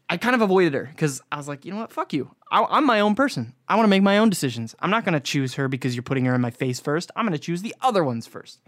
I 0.10 0.18
kind 0.18 0.34
of 0.34 0.42
avoided 0.42 0.74
her 0.74 0.86
because 0.86 1.22
I 1.30 1.36
was 1.36 1.50
like, 1.50 1.66
you 1.66 1.74
know 1.74 1.80
what? 1.80 1.92
Fuck 1.92 2.14
you. 2.14 2.32
I, 2.50 2.78
am 2.78 2.86
my 2.86 3.02
own 3.02 3.16
person. 3.16 3.54
I 3.68 3.76
want 3.76 3.86
to 3.86 3.90
make 3.90 4.02
my 4.02 4.18
own 4.18 4.30
decisions. 4.30 4.76
I'm 4.80 4.90
not 4.90 5.04
going 5.04 5.14
to 5.14 5.20
choose 5.20 5.56
her 5.56 5.68
because 5.68 5.94
you're 5.94 6.04
putting 6.04 6.24
her 6.24 6.34
in 6.34 6.42
my 6.42 6.52
face 6.52 6.80
first. 6.80 7.12
I'm 7.18 7.26
going 7.26 7.38
to 7.38 7.44
choose 7.44 7.62
the 7.62 7.76
other 7.82 8.04
ones 8.04 8.26
first. 8.26 8.62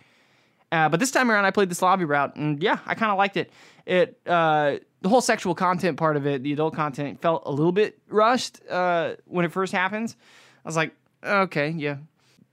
Uh, 0.73 0.89
but 0.89 0.99
this 0.99 1.09
time 1.09 1.31
around, 1.31 1.45
I 1.45 1.51
played 1.51 1.69
this 1.69 1.81
lobby 1.81 2.05
route, 2.05 2.35
and 2.35 2.61
yeah, 2.61 2.79
I 2.85 2.93
kind 2.95 3.11
of 3.11 3.17
liked 3.17 3.37
it. 3.37 3.51
It 3.85 4.19
uh, 4.25 4.77
the 5.01 5.09
whole 5.09 5.19
sexual 5.19 5.55
content 5.55 5.97
part 5.97 6.15
of 6.15 6.25
it, 6.25 6.43
the 6.43 6.53
adult 6.53 6.75
content, 6.75 7.21
felt 7.21 7.43
a 7.45 7.51
little 7.51 7.73
bit 7.73 7.99
rushed 8.07 8.61
uh, 8.69 9.15
when 9.25 9.43
it 9.43 9.51
first 9.51 9.73
happens. 9.73 10.15
I 10.63 10.67
was 10.67 10.77
like, 10.77 10.93
okay, 11.23 11.69
yeah, 11.69 11.97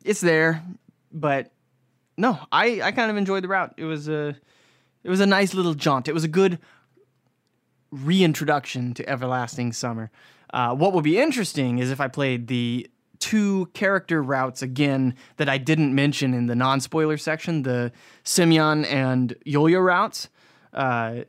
it's 0.05 0.21
there, 0.21 0.65
but 1.13 1.53
no, 2.19 2.39
I, 2.53 2.83
I 2.83 2.93
kind 2.93 3.11
of 3.11 3.17
enjoyed 3.17 3.45
the 3.45 3.49
route. 3.49 3.75
It 3.77 3.85
was 3.85 4.09
a 4.09 4.37
it 5.05 5.11
was 5.11 5.21
a 5.21 5.27
nice 5.27 5.55
little 5.55 5.75
jaunt. 5.75 6.09
It 6.09 6.13
was 6.13 6.25
a 6.25 6.29
good 6.29 6.59
reintroduction 7.91 8.93
to 8.95 9.09
Everlasting 9.09 9.73
Summer. 9.73 10.11
Uh, 10.53 10.75
what 10.75 10.93
would 10.93 11.05
be 11.05 11.19
interesting 11.19 11.79
is 11.79 11.91
if 11.91 12.01
I 12.01 12.09
played 12.09 12.49
the 12.49 12.91
two 13.19 13.67
character 13.73 14.23
routes 14.23 14.63
again 14.63 15.15
that 15.37 15.49
I 15.49 15.59
didn't 15.59 15.95
mention 15.95 16.35
in 16.35 16.47
the 16.47 16.55
non 16.57 16.81
spoiler 16.81 17.17
section, 17.17 17.63
the 17.63 17.93
Semyon 18.25 18.85
and 18.85 19.35
Yulia 19.45 19.81
routes, 19.81 20.29
uh, 20.75 21.21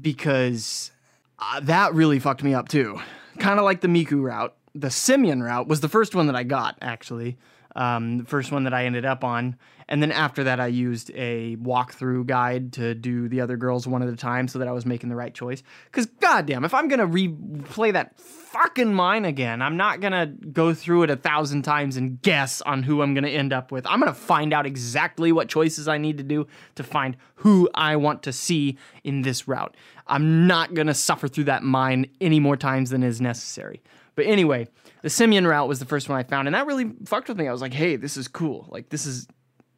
because 0.00 0.90
uh, 1.38 1.60
that 1.60 1.94
really 1.94 2.18
fucked 2.18 2.42
me 2.42 2.54
up 2.54 2.68
too. 2.68 2.98
Kind 3.38 3.58
of 3.58 3.64
like 3.64 3.82
the 3.82 3.88
Miku 3.88 4.22
route 4.22 4.56
the 4.74 4.90
Semyon 4.90 5.42
route 5.42 5.68
was 5.68 5.80
the 5.80 5.88
first 5.88 6.14
one 6.14 6.26
that 6.26 6.36
I 6.36 6.42
got 6.42 6.76
actually. 6.82 7.38
Um, 7.76 8.18
the 8.18 8.24
first 8.24 8.52
one 8.52 8.64
that 8.64 8.74
I 8.74 8.84
ended 8.84 9.04
up 9.04 9.24
on, 9.24 9.56
and 9.88 10.02
then 10.02 10.12
after 10.12 10.44
that, 10.44 10.60
I 10.60 10.68
used 10.68 11.10
a 11.14 11.56
walkthrough 11.56 12.26
guide 12.26 12.72
to 12.74 12.94
do 12.94 13.28
the 13.28 13.40
other 13.40 13.56
girls 13.56 13.86
one 13.86 14.02
at 14.02 14.08
a 14.08 14.16
time, 14.16 14.48
so 14.48 14.58
that 14.60 14.68
I 14.68 14.72
was 14.72 14.86
making 14.86 15.08
the 15.10 15.16
right 15.16 15.34
choice. 15.34 15.62
Because 15.86 16.06
goddamn, 16.06 16.64
if 16.64 16.72
I'm 16.72 16.88
gonna 16.88 17.06
replay 17.06 17.92
that 17.92 18.18
fucking 18.18 18.94
mine 18.94 19.24
again, 19.24 19.60
I'm 19.60 19.76
not 19.76 20.00
gonna 20.00 20.26
go 20.26 20.72
through 20.72 21.02
it 21.02 21.10
a 21.10 21.16
thousand 21.16 21.62
times 21.62 21.96
and 21.96 22.22
guess 22.22 22.62
on 22.62 22.84
who 22.84 23.02
I'm 23.02 23.12
gonna 23.12 23.28
end 23.28 23.52
up 23.52 23.72
with. 23.72 23.86
I'm 23.86 23.98
gonna 23.98 24.14
find 24.14 24.52
out 24.52 24.64
exactly 24.66 25.32
what 25.32 25.48
choices 25.48 25.88
I 25.88 25.98
need 25.98 26.18
to 26.18 26.24
do 26.24 26.46
to 26.76 26.82
find 26.82 27.16
who 27.36 27.68
I 27.74 27.96
want 27.96 28.22
to 28.22 28.32
see 28.32 28.78
in 29.02 29.22
this 29.22 29.48
route. 29.48 29.76
I'm 30.06 30.46
not 30.46 30.74
gonna 30.74 30.94
suffer 30.94 31.28
through 31.28 31.44
that 31.44 31.62
mine 31.62 32.06
any 32.20 32.40
more 32.40 32.56
times 32.56 32.90
than 32.90 33.02
is 33.02 33.20
necessary. 33.20 33.82
But 34.16 34.26
anyway, 34.26 34.68
the 35.02 35.10
Semyon 35.10 35.46
route 35.46 35.68
was 35.68 35.78
the 35.78 35.86
first 35.86 36.08
one 36.08 36.18
I 36.18 36.22
found, 36.22 36.48
and 36.48 36.54
that 36.54 36.66
really 36.66 36.92
fucked 37.04 37.28
with 37.28 37.38
me. 37.38 37.48
I 37.48 37.52
was 37.52 37.60
like, 37.60 37.74
hey, 37.74 37.96
this 37.96 38.16
is 38.16 38.28
cool. 38.28 38.68
Like 38.70 38.88
this 38.88 39.06
is 39.06 39.26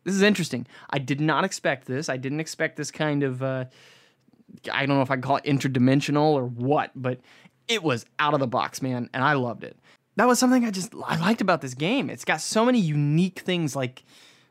this 0.04 0.14
is 0.14 0.22
interesting. 0.22 0.66
I 0.90 0.98
did 0.98 1.20
not 1.20 1.44
expect 1.44 1.86
this. 1.86 2.08
I 2.08 2.16
didn't 2.16 2.40
expect 2.40 2.76
this 2.76 2.90
kind 2.90 3.22
of 3.22 3.42
uh, 3.42 3.64
I 4.72 4.86
don't 4.86 4.96
know 4.96 5.02
if 5.02 5.10
I 5.10 5.16
call 5.16 5.36
it 5.36 5.44
interdimensional 5.44 6.32
or 6.32 6.46
what, 6.46 6.90
but 6.94 7.20
it 7.68 7.82
was 7.82 8.06
out 8.18 8.34
of 8.34 8.40
the 8.40 8.46
box, 8.46 8.80
man, 8.80 9.10
and 9.12 9.24
I 9.24 9.32
loved 9.32 9.64
it. 9.64 9.76
That 10.16 10.26
was 10.26 10.38
something 10.38 10.64
I 10.64 10.70
just 10.70 10.94
I 11.04 11.18
liked 11.18 11.40
about 11.40 11.60
this 11.60 11.74
game. 11.74 12.08
It's 12.10 12.24
got 12.24 12.40
so 12.40 12.64
many 12.64 12.78
unique 12.78 13.40
things 13.40 13.76
like 13.76 14.04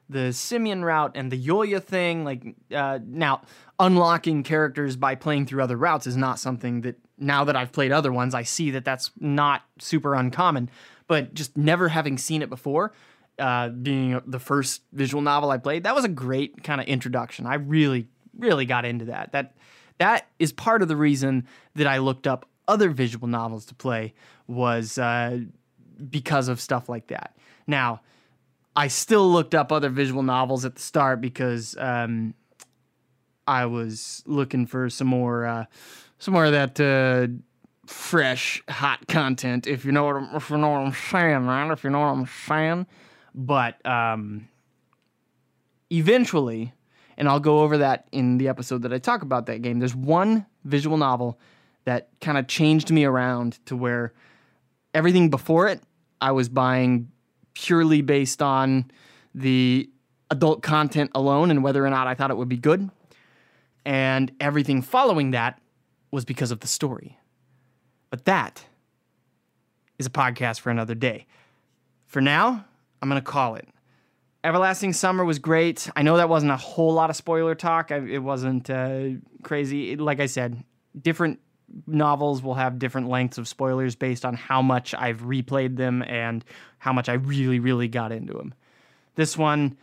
the 0.09 0.31
Semyon 0.31 0.83
route 0.83 1.13
and 1.15 1.31
the 1.31 1.37
Yulia 1.37 1.79
thing. 1.79 2.23
Like 2.23 2.43
uh, 2.73 2.99
now, 3.03 3.41
unlocking 3.79 4.43
characters 4.43 4.95
by 4.95 5.15
playing 5.15 5.47
through 5.47 5.63
other 5.63 5.77
routes 5.77 6.05
is 6.07 6.17
not 6.17 6.39
something 6.39 6.81
that 6.81 6.97
now 7.17 7.43
that 7.45 7.55
I've 7.55 7.71
played 7.71 7.91
other 7.91 8.11
ones, 8.11 8.33
I 8.33 8.43
see 8.43 8.71
that 8.71 8.85
that's 8.85 9.11
not 9.19 9.63
super 9.79 10.15
uncommon. 10.15 10.69
But 11.07 11.33
just 11.33 11.55
never 11.55 11.89
having 11.89 12.17
seen 12.17 12.41
it 12.41 12.49
before, 12.49 12.91
uh, 13.37 13.69
being 13.69 14.19
the 14.25 14.39
first 14.39 14.81
visual 14.91 15.21
novel 15.21 15.51
I 15.51 15.57
played, 15.57 15.83
that 15.83 15.93
was 15.93 16.03
a 16.03 16.09
great 16.09 16.63
kind 16.63 16.81
of 16.81 16.87
introduction. 16.87 17.45
I 17.45 17.55
really, 17.55 18.07
really 18.37 18.65
got 18.65 18.85
into 18.85 19.05
that. 19.05 19.31
That 19.31 19.55
that 19.97 20.27
is 20.39 20.51
part 20.51 20.81
of 20.81 20.87
the 20.87 20.95
reason 20.95 21.47
that 21.75 21.87
I 21.87 21.99
looked 21.99 22.27
up 22.27 22.47
other 22.67 22.89
visual 22.89 23.27
novels 23.27 23.65
to 23.65 23.75
play 23.75 24.13
was 24.47 24.97
uh, 24.97 25.39
because 26.09 26.47
of 26.47 26.59
stuff 26.59 26.89
like 26.89 27.07
that. 27.07 27.35
Now, 27.67 28.01
I 28.75 28.87
still 28.87 29.31
looked 29.31 29.55
up 29.55 29.71
other 29.71 29.89
visual 29.89 30.23
novels 30.23 30.65
at 30.65 30.75
the 30.75 30.81
start 30.81 31.21
because 31.21 31.77
um, 31.79 32.33
I 33.47 33.65
was 33.65 34.23
looking 34.25 34.65
for 34.65 34.89
some 34.89 35.07
more. 35.07 35.45
Uh, 35.45 35.65
some 36.17 36.33
more 36.33 36.45
of 36.45 36.53
that 36.53 36.79
uh, 36.79 37.27
fresh, 37.85 38.63
hot 38.69 39.07
content. 39.07 39.67
If 39.67 39.85
you 39.85 39.91
know 39.91 40.05
what 40.05 40.15
I'm, 40.15 40.35
if 40.35 40.49
you 40.49 40.57
know 40.57 40.69
what 40.69 40.79
I'm 40.79 40.93
saying, 40.93 41.45
man. 41.45 41.71
If 41.71 41.83
you 41.83 41.89
know 41.89 41.99
what 41.99 42.07
I'm 42.07 42.27
saying. 42.47 42.87
But 43.33 43.85
um, 43.85 44.47
eventually, 45.91 46.73
and 47.17 47.27
I'll 47.27 47.39
go 47.39 47.59
over 47.59 47.77
that 47.79 48.07
in 48.11 48.37
the 48.37 48.47
episode 48.47 48.81
that 48.83 48.93
I 48.93 48.97
talk 48.97 49.21
about 49.21 49.45
that 49.47 49.61
game. 49.61 49.79
There's 49.79 49.95
one 49.95 50.45
visual 50.63 50.97
novel 50.97 51.39
that 51.85 52.09
kind 52.21 52.37
of 52.37 52.47
changed 52.47 52.91
me 52.91 53.05
around 53.05 53.59
to 53.67 53.75
where 53.75 54.13
everything 54.93 55.29
before 55.29 55.67
it 55.67 55.81
I 56.21 56.31
was 56.31 56.49
buying 56.49 57.11
purely 57.53 58.01
based 58.01 58.41
on 58.41 58.89
the 59.33 59.89
adult 60.31 60.63
content 60.63 61.11
alone 61.13 61.51
and 61.51 61.63
whether 61.63 61.85
or 61.85 61.89
not 61.89 62.07
I 62.07 62.15
thought 62.15 62.31
it 62.31 62.37
would 62.37 62.49
be 62.49 62.57
good. 62.57 62.89
And 63.85 64.31
everything 64.39 64.81
following 64.81 65.31
that 65.31 65.61
was 66.11 66.25
because 66.25 66.51
of 66.51 66.61
the 66.61 66.67
story. 66.67 67.19
But 68.09 68.25
that 68.25 68.65
is 69.99 70.05
a 70.05 70.09
podcast 70.09 70.59
for 70.59 70.69
another 70.69 70.95
day. 70.95 71.27
For 72.07 72.21
now, 72.21 72.65
I'm 73.01 73.09
going 73.09 73.21
to 73.21 73.25
call 73.25 73.55
it. 73.55 73.67
Everlasting 74.43 74.93
Summer 74.93 75.25
was 75.25 75.39
great. 75.39 75.89
I 75.95 76.03
know 76.03 76.17
that 76.17 76.29
wasn't 76.29 76.51
a 76.51 76.57
whole 76.57 76.93
lot 76.93 77.09
of 77.09 77.15
spoiler 77.15 77.55
talk. 77.55 77.91
it 77.91 78.19
wasn't 78.19 78.69
uh, 78.69 79.09
crazy. 79.43 79.95
like 79.95 80.19
I 80.19 80.27
said, 80.27 80.63
different 80.99 81.39
novels 81.87 82.41
will 82.43 82.53
have 82.53 82.79
different 82.79 83.09
lengths 83.09 83.37
of 83.37 83.47
spoilers 83.47 83.95
based 83.95 84.23
on 84.23 84.35
how 84.35 84.61
much 84.61 84.93
I've 84.93 85.21
replayed 85.21 85.77
them 85.77 86.03
and 86.03 86.45
how 86.77 86.93
much 86.93 87.09
I 87.09 87.13
really, 87.13 87.59
really 87.59 87.87
got 87.87 88.11
into 88.11 88.33
them. 88.33 88.53
This 89.15 89.37
one, 89.37 89.77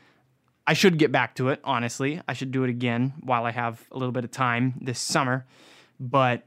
I 0.66 0.74
should 0.74 0.98
get 0.98 1.10
back 1.10 1.34
to 1.36 1.48
it, 1.48 1.60
honestly. 1.64 2.20
I 2.28 2.34
should 2.34 2.52
do 2.52 2.64
it 2.64 2.70
again 2.70 3.14
while 3.20 3.44
I 3.44 3.50
have 3.50 3.84
a 3.90 3.98
little 3.98 4.12
bit 4.12 4.24
of 4.24 4.30
time 4.30 4.74
this 4.80 5.00
summer 5.00 5.46
but 6.02 6.42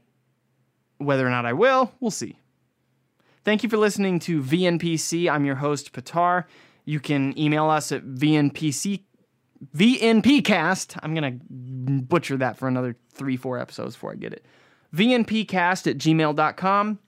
whether 0.98 1.26
or 1.26 1.30
not 1.30 1.46
I 1.46 1.54
will, 1.54 1.92
we'll 1.98 2.10
see. 2.10 2.36
Thank 3.44 3.62
you 3.62 3.68
for 3.68 3.78
listening 3.78 4.18
to 4.20 4.42
VNPC. 4.42 5.30
I'm 5.30 5.44
your 5.44 5.56
host, 5.56 5.92
Petyr. 5.92 6.44
You 6.84 7.00
can 7.00 7.36
email 7.38 7.70
us 7.70 7.90
at 7.90 8.04
VNPC 8.04 9.02
VNPcast. 9.74 10.98
I'm 11.02 11.14
going 11.14 11.40
to 11.40 12.02
butcher 12.02 12.36
that 12.36 12.58
for 12.58 12.68
another 12.68 12.96
three, 13.12 13.36
four 13.36 13.58
episodes 13.58 13.94
before 13.94 14.12
I 14.12 14.16
get 14.16 14.32
it. 14.32 14.44
VNPcast 14.94 15.90
at 15.90 15.98
gmail.com. 15.98 16.98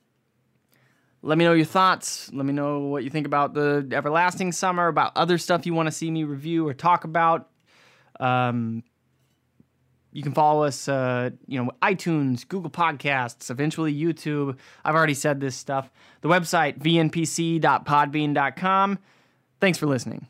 Let 1.22 1.36
me 1.36 1.44
know 1.44 1.52
your 1.52 1.66
thoughts. 1.66 2.30
Let 2.32 2.46
me 2.46 2.52
know 2.52 2.78
what 2.80 3.04
you 3.04 3.10
think 3.10 3.26
about 3.26 3.54
the 3.54 3.88
Everlasting 3.92 4.52
Summer, 4.52 4.88
about 4.88 5.12
other 5.16 5.38
stuff 5.38 5.66
you 5.66 5.74
want 5.74 5.86
to 5.86 5.92
see 5.92 6.10
me 6.10 6.24
review 6.24 6.66
or 6.66 6.74
talk 6.74 7.04
about. 7.04 7.48
Um, 8.20 8.82
you 10.12 10.22
can 10.22 10.32
follow 10.32 10.64
us, 10.64 10.88
uh, 10.88 11.30
you 11.46 11.62
know, 11.62 11.70
iTunes, 11.82 12.46
Google 12.46 12.70
Podcasts, 12.70 13.50
eventually 13.50 13.94
YouTube. 13.94 14.56
I've 14.84 14.94
already 14.94 15.14
said 15.14 15.40
this 15.40 15.56
stuff. 15.56 15.90
The 16.22 16.28
website, 16.28 16.78
vnpc.podbean.com. 16.78 18.98
Thanks 19.60 19.78
for 19.78 19.86
listening. 19.86 20.28